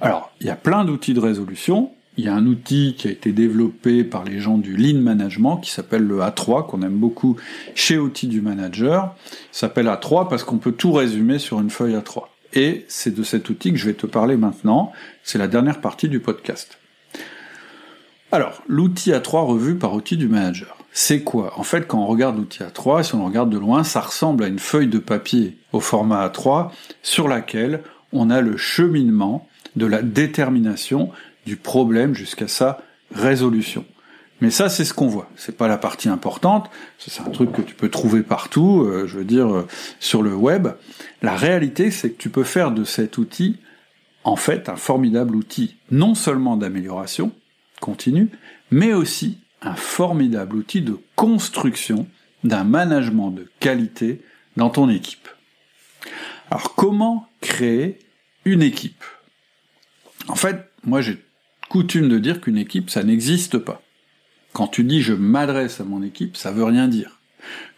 Alors, 0.00 0.32
il 0.40 0.46
y 0.46 0.50
a 0.50 0.56
plein 0.56 0.84
d'outils 0.84 1.14
de 1.14 1.20
résolution. 1.20 1.90
Il 2.18 2.24
y 2.24 2.28
a 2.28 2.34
un 2.34 2.46
outil 2.46 2.94
qui 2.98 3.08
a 3.08 3.10
été 3.10 3.32
développé 3.32 4.04
par 4.04 4.24
les 4.24 4.38
gens 4.38 4.58
du 4.58 4.76
Lean 4.76 5.00
Management 5.00 5.58
qui 5.58 5.70
s'appelle 5.70 6.02
le 6.02 6.18
A3, 6.18 6.66
qu'on 6.66 6.82
aime 6.82 6.98
beaucoup 6.98 7.36
chez 7.74 7.98
Outils 7.98 8.26
du 8.26 8.42
Manager. 8.42 9.14
Il 9.30 9.56
s'appelle 9.56 9.86
A3 9.86 10.28
parce 10.28 10.44
qu'on 10.44 10.58
peut 10.58 10.72
tout 10.72 10.92
résumer 10.92 11.38
sur 11.38 11.60
une 11.60 11.70
feuille 11.70 11.94
A3. 11.94 12.24
Et 12.52 12.84
c'est 12.88 13.14
de 13.14 13.22
cet 13.22 13.48
outil 13.48 13.72
que 13.72 13.78
je 13.78 13.86
vais 13.86 13.94
te 13.94 14.06
parler 14.06 14.36
maintenant. 14.36 14.92
C'est 15.22 15.38
la 15.38 15.48
dernière 15.48 15.80
partie 15.80 16.08
du 16.08 16.20
podcast. 16.20 16.78
Alors, 18.30 18.62
l'outil 18.66 19.12
A3 19.12 19.46
revu 19.46 19.76
par 19.76 19.94
outil 19.94 20.16
du 20.18 20.28
manager. 20.28 20.76
C'est 20.92 21.22
quoi? 21.22 21.58
En 21.58 21.62
fait, 21.62 21.86
quand 21.86 22.02
on 22.02 22.06
regarde 22.06 22.36
l'outil 22.36 22.62
A3, 22.62 23.02
si 23.02 23.14
on 23.14 23.24
regarde 23.24 23.48
de 23.48 23.58
loin, 23.58 23.84
ça 23.84 24.00
ressemble 24.00 24.44
à 24.44 24.48
une 24.48 24.58
feuille 24.58 24.88
de 24.88 24.98
papier 24.98 25.56
au 25.72 25.80
format 25.80 26.28
A3 26.28 26.70
sur 27.02 27.28
laquelle 27.28 27.82
on 28.12 28.28
a 28.28 28.42
le 28.42 28.58
cheminement 28.58 29.48
de 29.76 29.86
la 29.86 30.02
détermination 30.02 31.10
du 31.46 31.56
problème 31.56 32.14
jusqu'à 32.14 32.48
sa 32.48 32.82
résolution. 33.14 33.84
Mais 34.40 34.50
ça, 34.50 34.68
c'est 34.68 34.84
ce 34.84 34.92
qu'on 34.92 35.06
voit. 35.06 35.30
C'est 35.36 35.56
pas 35.56 35.68
la 35.68 35.78
partie 35.78 36.08
importante. 36.08 36.68
C'est 36.98 37.20
un 37.20 37.30
truc 37.30 37.52
que 37.52 37.62
tu 37.62 37.76
peux 37.76 37.88
trouver 37.88 38.22
partout, 38.22 38.82
euh, 38.82 39.06
je 39.06 39.18
veux 39.18 39.24
dire, 39.24 39.54
euh, 39.54 39.68
sur 40.00 40.20
le 40.20 40.34
web. 40.34 40.68
La 41.22 41.36
réalité, 41.36 41.92
c'est 41.92 42.10
que 42.10 42.20
tu 42.20 42.28
peux 42.28 42.42
faire 42.42 42.72
de 42.72 42.82
cet 42.82 43.18
outil, 43.18 43.58
en 44.24 44.34
fait, 44.34 44.68
un 44.68 44.74
formidable 44.74 45.36
outil, 45.36 45.76
non 45.92 46.16
seulement 46.16 46.56
d'amélioration, 46.56 47.30
continue, 47.80 48.30
mais 48.72 48.92
aussi 48.92 49.38
un 49.60 49.76
formidable 49.76 50.56
outil 50.56 50.82
de 50.82 50.98
construction 51.14 52.08
d'un 52.42 52.64
management 52.64 53.30
de 53.30 53.48
qualité 53.60 54.22
dans 54.56 54.70
ton 54.70 54.88
équipe. 54.88 55.28
Alors 56.50 56.74
comment 56.74 57.28
créer 57.40 58.00
une 58.44 58.62
équipe? 58.62 59.04
En 60.28 60.34
fait, 60.34 60.70
moi 60.84 61.00
j'ai 61.00 61.22
coutume 61.68 62.08
de 62.08 62.18
dire 62.18 62.40
qu'une 62.40 62.58
équipe, 62.58 62.90
ça 62.90 63.02
n'existe 63.02 63.58
pas. 63.58 63.82
Quand 64.52 64.66
tu 64.66 64.84
dis 64.84 65.02
je 65.02 65.14
m'adresse 65.14 65.80
à 65.80 65.84
mon 65.84 66.02
équipe, 66.02 66.36
ça 66.36 66.52
veut 66.52 66.64
rien 66.64 66.88
dire. 66.88 67.20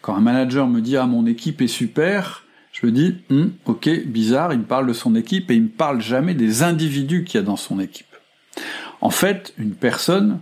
Quand 0.02 0.14
un 0.14 0.20
manager 0.20 0.66
me 0.66 0.80
dit 0.80 0.96
ah 0.96 1.07
mon 1.07 1.26
équipe 1.26 1.62
est 1.62 1.68
super, 1.68 2.44
je 2.72 2.87
me 2.87 2.92
dis 2.92 3.16
hum, 3.30 3.52
ok 3.66 3.88
bizarre, 4.07 4.52
il 4.52 4.61
me 4.61 4.64
parle 4.64 4.87
de 4.87 4.92
son 4.92 5.14
équipe 5.14 5.50
et 5.50 5.54
il 5.54 5.62
me 5.62 5.68
parle 5.68 6.00
jamais 6.00 6.35
des 6.35 6.62
individus 6.62 7.24
qu'il 7.24 7.40
y 7.40 7.42
a 7.42 7.46
dans 7.46 7.57
son 7.57 7.80
équipe. 7.80 8.07
En 9.00 9.11
fait, 9.11 9.52
une 9.59 9.74
personne 9.74 10.40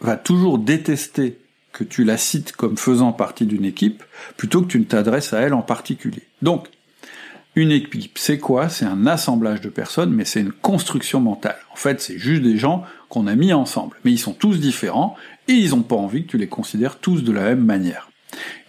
va 0.00 0.16
toujours 0.16 0.58
détester 0.58 1.38
que 1.72 1.84
tu 1.84 2.04
la 2.04 2.16
cites 2.16 2.52
comme 2.52 2.76
faisant 2.76 3.12
partie 3.12 3.46
d'une 3.46 3.64
équipe, 3.64 4.02
plutôt 4.36 4.62
que 4.62 4.68
tu 4.68 4.78
ne 4.78 4.84
t'adresses 4.84 5.32
à 5.32 5.40
elle 5.40 5.54
en 5.54 5.62
particulier. 5.62 6.22
Donc, 6.42 6.68
une 7.58 7.72
équipe, 7.72 8.18
c'est 8.18 8.38
quoi? 8.38 8.68
C'est 8.68 8.84
un 8.84 9.06
assemblage 9.06 9.60
de 9.60 9.68
personnes, 9.68 10.12
mais 10.12 10.24
c'est 10.24 10.40
une 10.40 10.52
construction 10.52 11.20
mentale. 11.20 11.58
En 11.72 11.76
fait, 11.76 12.00
c'est 12.00 12.18
juste 12.18 12.42
des 12.42 12.56
gens 12.56 12.84
qu'on 13.08 13.26
a 13.26 13.34
mis 13.34 13.52
ensemble. 13.52 13.96
Mais 14.04 14.12
ils 14.12 14.18
sont 14.18 14.32
tous 14.32 14.60
différents 14.60 15.16
et 15.48 15.54
ils 15.54 15.70
n'ont 15.70 15.82
pas 15.82 15.96
envie 15.96 16.24
que 16.24 16.30
tu 16.30 16.38
les 16.38 16.46
considères 16.46 16.98
tous 16.98 17.22
de 17.22 17.32
la 17.32 17.42
même 17.42 17.64
manière. 17.64 18.10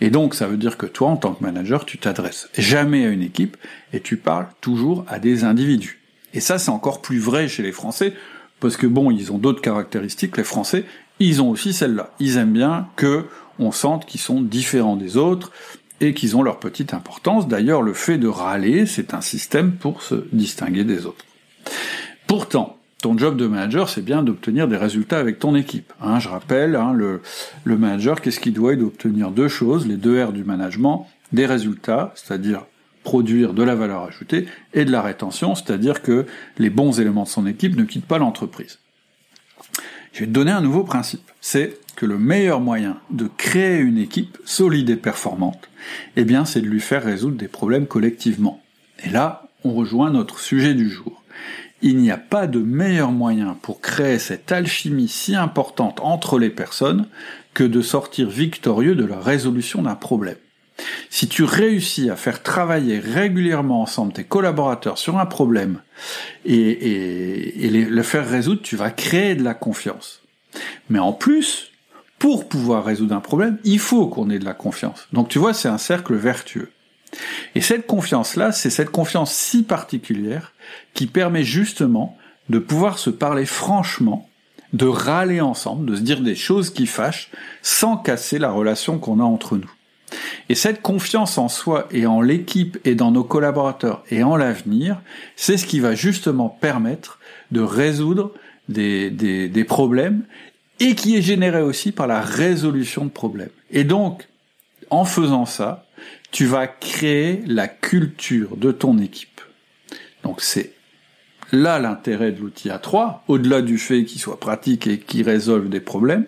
Et 0.02 0.10
donc, 0.10 0.34
ça 0.34 0.48
veut 0.48 0.58
dire 0.58 0.78
que 0.78 0.86
toi, 0.86 1.10
en 1.10 1.18
tant 1.18 1.34
que 1.34 1.44
manager, 1.44 1.86
tu 1.86 1.98
t'adresses 1.98 2.50
jamais 2.58 3.06
à 3.06 3.10
une 3.10 3.22
équipe 3.22 3.58
et 3.94 4.00
tu 4.00 4.18
parles 4.18 4.48
toujours 4.62 5.06
à 5.08 5.20
des 5.20 5.44
individus. 5.44 6.00
Et 6.34 6.40
ça, 6.40 6.58
c'est 6.58 6.72
encore 6.72 7.02
plus 7.02 7.20
vrai 7.20 7.48
chez 7.48 7.64
les 7.64 7.72
Français, 7.72 8.14
parce 8.60 8.78
que 8.78 8.88
bon, 8.88 9.12
ils 9.12 9.32
ont 9.32 9.38
d'autres 9.38 9.62
caractéristiques, 9.62 10.38
les 10.38 10.44
Français, 10.44 10.86
ils 11.20 11.42
ont 11.42 11.50
aussi 11.50 11.74
celle-là. 11.74 12.14
Ils 12.20 12.38
aiment 12.38 12.54
bien 12.54 12.88
que 12.96 13.26
on 13.60 13.72
sente 13.72 14.06
qu'ils 14.06 14.22
sont 14.22 14.42
différents 14.42 14.96
des 14.96 15.18
autres 15.18 15.52
et 16.02 16.14
qu'ils 16.14 16.38
ont 16.38 16.44
leur 16.44 16.60
petite 16.60 16.94
importance. 16.94 17.48
D'ailleurs, 17.48 17.82
le 17.82 17.94
fait 17.94 18.18
de 18.18 18.28
râler, 18.28 18.86
c'est 18.86 19.14
un 19.14 19.22
système 19.22 19.74
pour 19.74 20.02
se 20.02 20.16
distinguer 20.32 20.84
des 20.84 21.06
autres. 21.06 21.26
Pourtant, 22.28 22.78
ton 23.02 23.18
job 23.18 23.38
de 23.38 23.48
manager, 23.48 23.90
c'est 23.90 24.02
bien 24.02 24.24
d'obtenir 24.24 24.68
des 24.68 24.78
résultats 24.78 25.20
avec 25.20 25.40
ton 25.40 25.56
équipe. 25.56 25.94
Hein, 26.02 26.20
je 26.20 26.28
rappelle, 26.28 26.76
hein, 26.76 26.94
le, 26.94 27.22
manager, 27.66 28.22
qu'est-ce 28.22 28.40
qu'il 28.40 28.54
doit? 28.54 28.74
Il 28.74 28.80
doit 28.80 28.90
obtenir 28.90 29.32
deux 29.32 29.48
choses, 29.48 29.88
les 29.88 29.96
deux 29.96 30.24
R 30.24 30.34
du 30.34 30.44
management, 30.44 31.08
des 31.32 31.46
résultats, 31.46 32.14
c'est-à-dire 32.16 32.66
produire 33.04 33.54
de 33.54 33.64
la 33.64 33.76
valeur 33.76 34.04
ajoutée, 34.04 34.48
et 34.74 34.84
de 34.84 34.92
la 34.92 35.02
rétention, 35.02 35.56
c'est-à-dire 35.56 36.02
que 36.02 36.26
les 36.58 36.70
bons 36.70 37.00
éléments 37.00 37.24
de 37.24 37.30
son 37.30 37.48
équipe 37.48 37.78
ne 37.78 37.86
quittent 37.86 38.06
pas 38.06 38.18
l'entreprise. 38.18 38.80
Je 40.12 40.22
vais 40.22 40.26
te 40.26 40.32
donner 40.32 40.52
un 40.52 40.62
nouveau 40.62 40.84
principe. 40.84 41.32
C'est 41.40 41.78
le 42.06 42.18
meilleur 42.18 42.60
moyen 42.60 42.98
de 43.10 43.30
créer 43.38 43.78
une 43.80 43.98
équipe 43.98 44.38
solide 44.46 44.90
et 44.90 44.96
performante, 44.96 45.70
eh 46.16 46.24
bien, 46.24 46.46
c'est 46.46 46.62
de 46.62 46.68
lui 46.68 46.80
faire 46.80 47.04
résoudre 47.04 47.38
des 47.38 47.48
problèmes 47.48 47.88
collectivement. 47.88 48.62
Et 49.04 49.10
là, 49.10 49.50
on 49.64 49.74
rejoint 49.74 50.12
notre 50.12 50.40
sujet 50.40 50.74
du 50.74 50.90
jour. 50.90 51.24
Il 51.82 51.98
n'y 51.98 52.12
a 52.12 52.18
pas 52.18 52.48
de 52.48 52.60
meilleur 52.60 53.12
moyen 53.12 53.58
pour 53.62 53.80
créer 53.80 54.20
cette 54.20 54.52
alchimie 54.52 55.08
si 55.08 55.36
importante 55.36 56.00
entre 56.02 56.38
les 56.38 56.50
personnes 56.50 57.08
que 57.54 57.64
de 57.64 57.82
sortir 57.82 58.30
victorieux 58.30 58.96
de 58.96 59.06
la 59.06 59.20
résolution 59.20 59.82
d'un 59.82 59.96
problème. 59.96 60.38
Si 61.10 61.28
tu 61.28 61.44
réussis 61.44 62.10
à 62.10 62.16
faire 62.16 62.44
travailler 62.44 63.00
régulièrement 63.00 63.82
ensemble 63.82 64.14
tes 64.14 64.24
collaborateurs 64.24 64.98
sur 64.98 65.18
un 65.18 65.26
problème 65.26 65.82
et, 66.46 67.70
le 67.70 68.04
faire 68.04 68.30
résoudre, 68.30 68.62
tu 68.62 68.76
vas 68.76 68.92
créer 68.92 69.36
de 69.36 69.44
la 69.44 69.54
confiance. 69.54 70.22
Mais 70.90 71.00
en 71.00 71.14
plus, 71.14 71.72
pour 72.20 72.48
pouvoir 72.48 72.84
résoudre 72.84 73.16
un 73.16 73.22
problème, 73.22 73.58
il 73.64 73.80
faut 73.80 74.08
qu'on 74.08 74.30
ait 74.30 74.40
de 74.40 74.46
la 74.46 74.54
confiance. 74.54 75.08
Donc 75.14 75.30
tu 75.30 75.40
vois, 75.40 75.54
c'est 75.54 75.70
un 75.70 75.78
cercle 75.78 76.16
vertueux. 76.16 76.72
Et 77.56 77.62
cette 77.62 77.88
confiance-là, 77.88 78.52
c'est 78.52 78.70
cette 78.70 78.92
confiance 78.92 79.34
si 79.34 79.64
particulière 79.64 80.54
qui 80.94 81.08
permet 81.08 81.44
justement 81.44 82.18
de 82.50 82.60
pouvoir 82.60 83.00
se 83.00 83.10
parler 83.10 83.46
franchement, 83.46 84.30
de 84.74 84.86
râler 84.86 85.42
ensemble, 85.42 85.90
de 85.90 85.96
se 85.96 86.02
dire 86.02 86.22
des 86.22 86.36
choses 86.36 86.70
qui 86.70 86.86
fâchent, 86.86 87.32
sans 87.62 87.98
casser 87.98 88.38
la 88.38 88.52
relation 88.52 89.00
qu'on 89.00 89.20
a 89.20 89.24
entre 89.24 89.58
nous. 89.58 89.72
Et 90.50 90.56
cette 90.56 90.82
confiance 90.82 91.38
en 91.38 91.48
soi 91.48 91.88
et 91.92 92.06
en 92.06 92.22
l'équipe 92.22 92.80
et 92.84 92.96
dans 92.96 93.12
nos 93.12 93.24
collaborateurs 93.24 94.04
et 94.10 94.24
en 94.24 94.36
l'avenir, 94.36 95.02
c'est 95.36 95.58
ce 95.58 95.68
qui 95.68 95.80
va 95.80 95.96
justement 95.96 96.50
permettre 96.50 97.20
de 97.52 97.62
résoudre 97.62 98.34
des, 98.68 99.10
des, 99.10 99.64
problèmes 99.64 100.24
et 100.80 100.96
qui 100.96 101.16
est 101.16 101.22
généré 101.22 101.62
aussi 101.62 101.92
par 101.92 102.08
la 102.08 102.22
résolution 102.22 103.06
de 103.06 103.10
problèmes. 103.10 103.50
Et 103.72 103.84
donc, 103.84 104.28
en 104.90 105.06
faisant 105.06 105.46
ça, 105.46 105.86
tu 106.32 106.46
vas 106.46 106.68
créer 106.68 107.42
la 107.48 107.68
culture 107.68 108.56
de 108.58 108.72
ton 108.72 108.98
équipe. 109.00 109.42
Donc 110.24 110.42
c'est 110.42 110.74
là 111.52 111.80
l'intérêt 111.80 112.32
de 112.32 112.42
l'outil 112.42 112.70
A3, 112.70 113.20
au-delà 113.28 113.62
du 113.62 113.78
fait 113.78 114.04
qu'il 114.06 114.22
soit 114.22 114.40
pratique 114.40 114.88
et 114.88 115.00
qu'il 115.00 115.24
résolve 115.24 115.70
des 115.70 115.80
problèmes, 115.80 116.26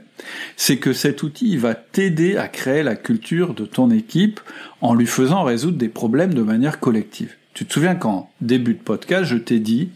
c'est 0.55 0.77
que 0.77 0.93
cet 0.93 1.23
outil 1.23 1.57
va 1.57 1.75
t'aider 1.75 2.37
à 2.37 2.47
créer 2.47 2.83
la 2.83 2.95
culture 2.95 3.53
de 3.53 3.65
ton 3.65 3.91
équipe 3.91 4.39
en 4.81 4.93
lui 4.93 5.07
faisant 5.07 5.43
résoudre 5.43 5.77
des 5.77 5.89
problèmes 5.89 6.33
de 6.33 6.41
manière 6.41 6.79
collective. 6.79 7.35
Tu 7.53 7.65
te 7.65 7.73
souviens 7.73 7.95
qu'en 7.95 8.31
début 8.41 8.73
de 8.73 8.79
podcast, 8.81 9.25
je 9.25 9.37
t'ai 9.37 9.59
dit 9.59 9.89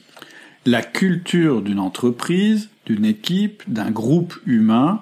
la 0.65 0.81
culture 0.81 1.61
d'une 1.61 1.79
entreprise, 1.79 2.69
d'une 2.85 3.05
équipe, 3.05 3.63
d'un 3.67 3.91
groupe 3.91 4.35
humain, 4.45 5.01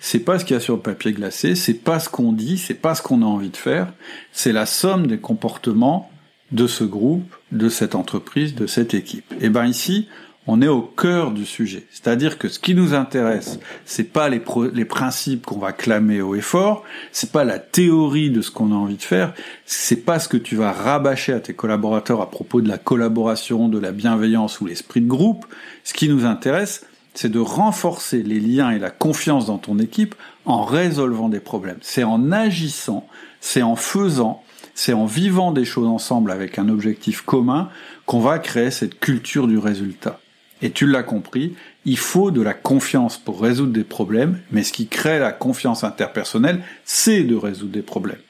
c'est 0.00 0.18
pas 0.18 0.38
ce 0.38 0.44
qu'il 0.44 0.54
y 0.54 0.56
a 0.56 0.60
sur 0.60 0.74
le 0.74 0.82
papier 0.82 1.12
glacé, 1.12 1.54
c'est 1.54 1.74
pas 1.74 2.00
ce 2.00 2.08
qu'on 2.08 2.32
dit, 2.32 2.58
c'est 2.58 2.74
pas 2.74 2.94
ce 2.94 3.02
qu'on 3.02 3.22
a 3.22 3.24
envie 3.24 3.50
de 3.50 3.56
faire, 3.56 3.92
c'est 4.32 4.52
la 4.52 4.66
somme 4.66 5.06
des 5.06 5.18
comportements 5.18 6.10
de 6.50 6.66
ce 6.66 6.84
groupe, 6.84 7.34
de 7.52 7.68
cette 7.68 7.94
entreprise, 7.94 8.54
de 8.54 8.66
cette 8.66 8.94
équipe. 8.94 9.32
Et 9.40 9.48
ben 9.48 9.64
ici, 9.64 10.08
on 10.46 10.60
est 10.60 10.68
au 10.68 10.82
cœur 10.82 11.30
du 11.30 11.46
sujet. 11.46 11.86
C'est-à-dire 11.90 12.36
que 12.36 12.48
ce 12.48 12.58
qui 12.58 12.74
nous 12.74 12.94
intéresse, 12.94 13.60
c'est 13.84 14.12
pas 14.12 14.28
les, 14.28 14.42
les 14.74 14.84
principes 14.84 15.46
qu'on 15.46 15.58
va 15.58 15.72
clamer 15.72 16.20
haut 16.20 16.34
et 16.34 16.40
fort, 16.40 16.82
c'est 17.12 17.30
pas 17.30 17.44
la 17.44 17.60
théorie 17.60 18.30
de 18.30 18.42
ce 18.42 18.50
qu'on 18.50 18.72
a 18.72 18.74
envie 18.74 18.96
de 18.96 19.02
faire, 19.02 19.34
c'est 19.66 20.04
pas 20.04 20.18
ce 20.18 20.28
que 20.28 20.36
tu 20.36 20.56
vas 20.56 20.72
rabâcher 20.72 21.32
à 21.32 21.40
tes 21.40 21.54
collaborateurs 21.54 22.20
à 22.20 22.28
propos 22.28 22.60
de 22.60 22.68
la 22.68 22.78
collaboration, 22.78 23.68
de 23.68 23.78
la 23.78 23.92
bienveillance 23.92 24.60
ou 24.60 24.66
l'esprit 24.66 25.00
de 25.00 25.08
groupe. 25.08 25.46
Ce 25.84 25.94
qui 25.94 26.08
nous 26.08 26.24
intéresse, 26.24 26.84
c'est 27.14 27.30
de 27.30 27.38
renforcer 27.38 28.22
les 28.22 28.40
liens 28.40 28.70
et 28.70 28.78
la 28.78 28.90
confiance 28.90 29.46
dans 29.46 29.58
ton 29.58 29.78
équipe 29.78 30.14
en 30.44 30.64
résolvant 30.64 31.28
des 31.28 31.40
problèmes. 31.40 31.78
C'est 31.82 32.04
en 32.04 32.32
agissant, 32.32 33.06
c'est 33.40 33.62
en 33.62 33.76
faisant, 33.76 34.42
c'est 34.74 34.92
en 34.92 35.06
vivant 35.06 35.52
des 35.52 35.64
choses 35.64 35.88
ensemble 35.88 36.30
avec 36.30 36.58
un 36.58 36.68
objectif 36.68 37.22
commun 37.22 37.68
qu'on 38.06 38.20
va 38.20 38.38
créer 38.38 38.70
cette 38.70 38.98
culture 38.98 39.46
du 39.46 39.58
résultat. 39.58 40.20
Et 40.62 40.70
tu 40.70 40.86
l'as 40.86 41.02
compris, 41.02 41.54
il 41.84 41.98
faut 41.98 42.30
de 42.30 42.40
la 42.40 42.54
confiance 42.54 43.18
pour 43.18 43.42
résoudre 43.42 43.72
des 43.72 43.84
problèmes, 43.84 44.40
mais 44.52 44.62
ce 44.62 44.72
qui 44.72 44.86
crée 44.86 45.18
la 45.18 45.32
confiance 45.32 45.82
interpersonnelle, 45.82 46.62
c'est 46.84 47.24
de 47.24 47.34
résoudre 47.34 47.72
des 47.72 47.82
problèmes. 47.82 48.20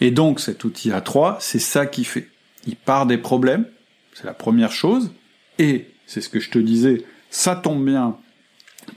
Et 0.00 0.10
donc 0.10 0.40
cet 0.40 0.64
outil 0.64 0.90
A3, 0.90 1.36
c'est 1.40 1.60
ça 1.60 1.86
qui 1.86 2.04
fait. 2.04 2.28
Il 2.66 2.76
part 2.76 3.06
des 3.06 3.18
problèmes, 3.18 3.64
c'est 4.12 4.24
la 4.24 4.34
première 4.34 4.72
chose, 4.72 5.12
et 5.58 5.86
c'est 6.06 6.20
ce 6.20 6.28
que 6.28 6.40
je 6.40 6.50
te 6.50 6.58
disais, 6.58 7.04
ça 7.30 7.56
tombe 7.56 7.84
bien 7.84 8.16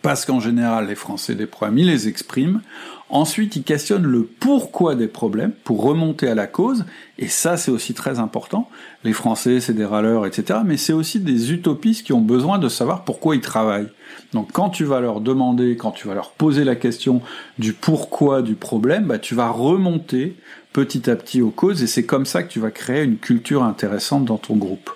parce 0.01 0.25
qu'en 0.25 0.39
général 0.39 0.87
les 0.87 0.95
Français 0.95 1.35
des 1.35 1.47
problèmes, 1.47 1.77
ils 1.77 1.87
les 1.87 2.07
expriment. 2.07 2.61
Ensuite, 3.09 3.57
ils 3.57 3.63
questionnent 3.63 4.05
le 4.05 4.23
pourquoi 4.23 4.95
des 4.95 5.09
problèmes 5.09 5.51
pour 5.65 5.83
remonter 5.83 6.29
à 6.29 6.35
la 6.35 6.47
cause, 6.47 6.85
et 7.19 7.27
ça 7.27 7.57
c'est 7.57 7.69
aussi 7.69 7.93
très 7.93 8.19
important. 8.19 8.69
Les 9.03 9.11
Français, 9.11 9.59
c'est 9.59 9.73
des 9.73 9.83
râleurs, 9.83 10.25
etc. 10.25 10.59
Mais 10.65 10.77
c'est 10.77 10.93
aussi 10.93 11.19
des 11.19 11.51
utopistes 11.51 12.05
qui 12.05 12.13
ont 12.13 12.21
besoin 12.21 12.57
de 12.57 12.69
savoir 12.69 13.03
pourquoi 13.03 13.35
ils 13.35 13.41
travaillent. 13.41 13.89
Donc 14.31 14.53
quand 14.53 14.69
tu 14.69 14.85
vas 14.85 15.01
leur 15.01 15.19
demander, 15.19 15.75
quand 15.75 15.91
tu 15.91 16.07
vas 16.07 16.13
leur 16.13 16.31
poser 16.31 16.63
la 16.63 16.77
question 16.77 17.21
du 17.59 17.73
pourquoi 17.73 18.41
du 18.41 18.55
problème, 18.55 19.07
bah, 19.07 19.19
tu 19.19 19.35
vas 19.35 19.49
remonter 19.49 20.37
petit 20.71 21.09
à 21.09 21.17
petit 21.17 21.41
aux 21.41 21.49
causes, 21.49 21.83
et 21.83 21.87
c'est 21.87 22.05
comme 22.05 22.25
ça 22.25 22.43
que 22.43 22.49
tu 22.49 22.61
vas 22.61 22.71
créer 22.71 23.03
une 23.03 23.17
culture 23.17 23.63
intéressante 23.63 24.23
dans 24.23 24.37
ton 24.37 24.55
groupe. 24.55 24.89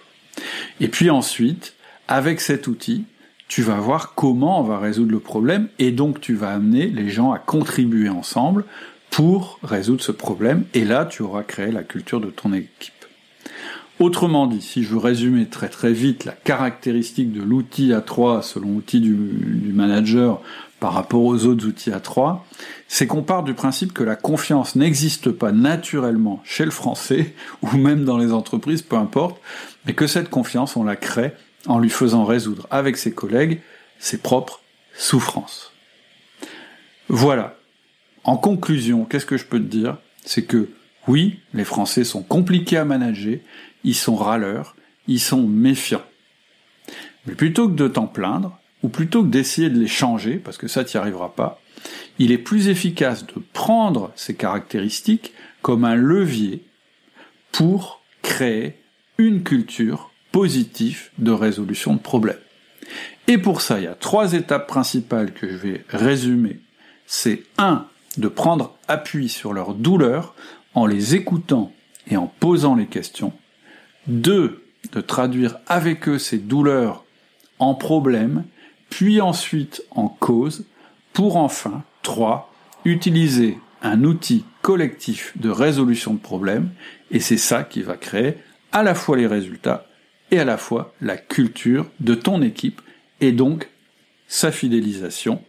Et 0.80 0.88
puis 0.88 1.10
ensuite, 1.10 1.74
avec 2.08 2.40
cet 2.40 2.68
outil, 2.68 3.04
tu 3.48 3.62
vas 3.62 3.76
voir 3.76 4.14
comment 4.16 4.60
on 4.60 4.64
va 4.64 4.80
résoudre 4.80 5.12
le 5.12 5.20
problème 5.20 5.68
et 5.80 5.92
donc 5.92 6.20
tu 6.20 6.34
vas 6.34 6.52
amener 6.52 6.88
les 6.88 7.10
gens 7.10 7.32
à 7.32 7.40
contribuer 7.40 8.10
ensemble 8.10 8.66
pour 9.12 9.60
résoudre 9.64 10.02
ce 10.02 10.12
problème 10.12 10.66
et 10.74 10.84
là 10.84 11.06
tu 11.06 11.22
auras 11.22 11.44
créé 11.44 11.72
la 11.72 11.84
culture 11.84 12.20
de 12.20 12.30
ton 12.30 12.54
équipe. 12.54 12.94
Autrement 14.00 14.46
dit, 14.46 14.62
si 14.62 14.84
je 14.84 14.90
veux 14.90 14.98
résumer 14.98 15.46
très 15.46 15.70
très 15.70 15.94
vite 15.94 16.26
la 16.26 16.34
caractéristique 16.34 17.32
de 17.32 17.42
l'outil 17.42 17.92
A3 17.92 18.42
selon 18.42 18.74
l'outil 18.74 19.00
du, 19.00 19.16
manager 19.72 20.42
par 20.82 20.94
rapport 20.94 21.24
aux 21.24 21.46
autres 21.46 21.66
outils 21.66 21.92
A3, 21.92 22.40
c'est 22.90 23.08
qu'on 23.08 23.24
part 23.24 23.44
du 23.44 23.54
principe 23.54 23.94
que 23.94 24.04
la 24.04 24.18
confiance 24.18 24.76
n'existe 24.76 25.32
pas 25.32 25.54
naturellement 25.54 26.42
chez 26.44 26.66
le 26.66 26.72
français 26.72 27.34
ou 27.62 27.78
même 27.78 28.04
dans 28.04 28.18
les 28.18 28.34
entreprises, 28.34 28.82
peu 28.82 28.98
importe, 28.98 29.40
mais 29.86 29.94
que 29.94 30.08
cette 30.08 30.30
confiance 30.30 30.76
on 30.76 30.84
la 30.84 30.98
crée 30.98 31.34
en 31.68 31.80
lui 31.80 31.90
faisant 31.90 32.26
résoudre 32.26 32.68
avec 32.72 32.98
ses 32.98 33.14
collègues 33.14 33.62
ses 34.00 34.18
propres 34.18 34.62
souffrances. 34.98 35.72
Voilà. 37.08 37.58
En 38.24 38.38
conclusion, 38.38 39.06
qu'est-ce 39.06 39.26
que 39.26 39.38
je 39.38 39.46
peux 39.46 39.60
te 39.60 39.66
dire? 39.66 39.98
C'est 40.24 40.46
que 40.46 40.70
oui, 41.08 41.40
les 41.54 41.64
Français 41.64 42.04
sont 42.04 42.24
compliqués 42.24 42.78
à 42.78 42.86
manager, 42.86 43.40
ils 43.84 43.96
sont 43.96 44.16
râleurs, 44.16 44.76
ils 45.08 45.20
sont 45.20 45.44
méfiants. 45.44 46.06
Mais 47.28 47.36
plutôt 47.36 47.70
que 47.70 47.76
de 47.76 47.88
t'en 47.88 48.08
plaindre, 48.08 48.58
ou 48.82 48.90
plutôt 48.90 49.24
que 49.24 49.30
d'essayer 49.30 49.70
de 49.70 49.80
les 49.80 49.88
changer, 49.88 50.36
parce 50.38 50.58
que 50.58 50.68
ça 50.68 50.84
t'y 50.84 50.98
arrivera 50.98 51.36
pas, 51.36 51.62
il 52.18 52.32
est 52.32 52.40
plus 52.40 52.68
efficace 52.68 53.26
de 53.26 53.42
prendre 53.54 54.12
ces 54.16 54.36
caractéristiques 54.36 55.34
comme 55.62 55.86
un 55.86 55.96
levier 55.96 56.64
pour 57.52 58.02
créer 58.22 58.76
une 59.18 59.44
culture 59.44 60.12
de 61.18 61.32
résolution 61.32 61.94
de 61.94 62.00
problèmes. 62.00 62.36
Et 63.28 63.38
pour 63.38 63.62
ça, 63.62 63.80
il 63.80 63.86
y 63.86 63.88
a 63.88 63.96
trois 63.96 64.34
étapes 64.34 64.68
principales 64.68 65.34
que 65.34 65.48
je 65.48 65.56
vais 65.56 65.86
résumer. 65.90 66.60
C'est 67.08 67.44
un, 67.58 67.88
de 68.18 68.28
prendre 68.28 68.76
appui 68.88 69.30
sur 69.30 69.54
leurs 69.54 69.74
douleurs 69.74 70.36
en 70.74 70.86
les 70.86 71.16
écoutant 71.16 71.72
et 72.08 72.18
en 72.18 72.28
posant 72.28 72.76
les 72.76 72.88
questions. 72.88 73.32
Deux, 74.08 74.64
de 74.92 75.02
traduire 75.02 75.58
avec 75.68 76.08
eux 76.10 76.20
ces 76.20 76.38
douleurs 76.38 77.06
en 77.58 77.74
problèmes, 77.74 78.44
puis 78.90 79.22
ensuite 79.22 79.84
en 79.92 80.10
cause, 80.10 80.66
pour 81.14 81.38
enfin, 81.38 81.84
3. 82.04 82.52
Utiliser 82.84 83.58
un 83.82 84.04
outil 84.04 84.44
collectif 84.62 85.32
de 85.38 85.50
résolution 85.50 86.14
de 86.14 86.20
problèmes, 86.20 86.70
et 87.10 87.20
c'est 87.20 87.38
ça 87.38 87.64
qui 87.64 87.82
va 87.82 87.96
créer 87.96 88.38
à 88.74 88.84
la 88.84 88.94
fois 88.94 89.16
les 89.16 89.28
résultats 89.28 89.88
et 90.36 90.40
à 90.40 90.46
la 90.46 90.58
fois 90.58 90.94
la 91.02 91.18
culture 91.18 91.86
de 92.00 92.14
ton 92.14 92.42
équipe, 92.42 92.82
et 93.22 93.32
donc 93.32 93.70
sa 94.28 94.52
fidélisation. 94.52 95.42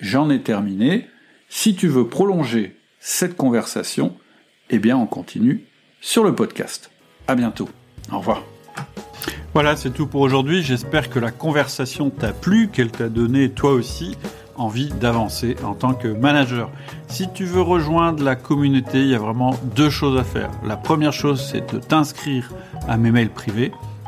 J'en 0.00 0.30
ai 0.30 0.40
terminé. 0.40 1.06
Si 1.48 1.74
tu 1.74 1.88
veux 1.88 2.08
prolonger 2.08 2.76
cette 2.98 3.36
conversation, 3.36 4.16
eh 4.70 4.78
bien 4.78 4.96
on 4.96 5.06
continue 5.06 5.64
sur 6.00 6.24
le 6.24 6.34
podcast. 6.34 6.90
À 7.28 7.34
bientôt. 7.34 7.68
Au 8.10 8.18
revoir. 8.18 8.42
Voilà, 9.52 9.76
c'est 9.76 9.90
tout 9.90 10.06
pour 10.06 10.22
aujourd'hui. 10.22 10.62
J'espère 10.62 11.10
que 11.10 11.18
la 11.18 11.30
conversation 11.30 12.10
t'a 12.10 12.32
plu, 12.32 12.68
qu'elle 12.68 12.90
t'a 12.90 13.08
donné 13.08 13.50
toi 13.50 13.72
aussi 13.72 14.16
envie 14.56 14.88
d'avancer 14.88 15.56
en 15.64 15.74
tant 15.74 15.94
que 15.94 16.08
manager. 16.08 16.70
Si 17.08 17.28
tu 17.32 17.44
veux 17.44 17.60
rejoindre 17.60 18.24
la 18.24 18.36
communauté, 18.36 19.00
il 19.00 19.08
y 19.08 19.14
a 19.14 19.18
vraiment 19.18 19.54
deux 19.74 19.90
choses 19.90 20.18
à 20.18 20.24
faire. 20.24 20.50
La 20.64 20.76
première 20.76 21.12
chose, 21.12 21.46
c'est 21.50 21.72
de 21.72 21.78
t'inscrire 21.78 22.50
à 22.88 22.96
mes 22.96 23.10
mails 23.10 23.30
privés. 23.30 23.72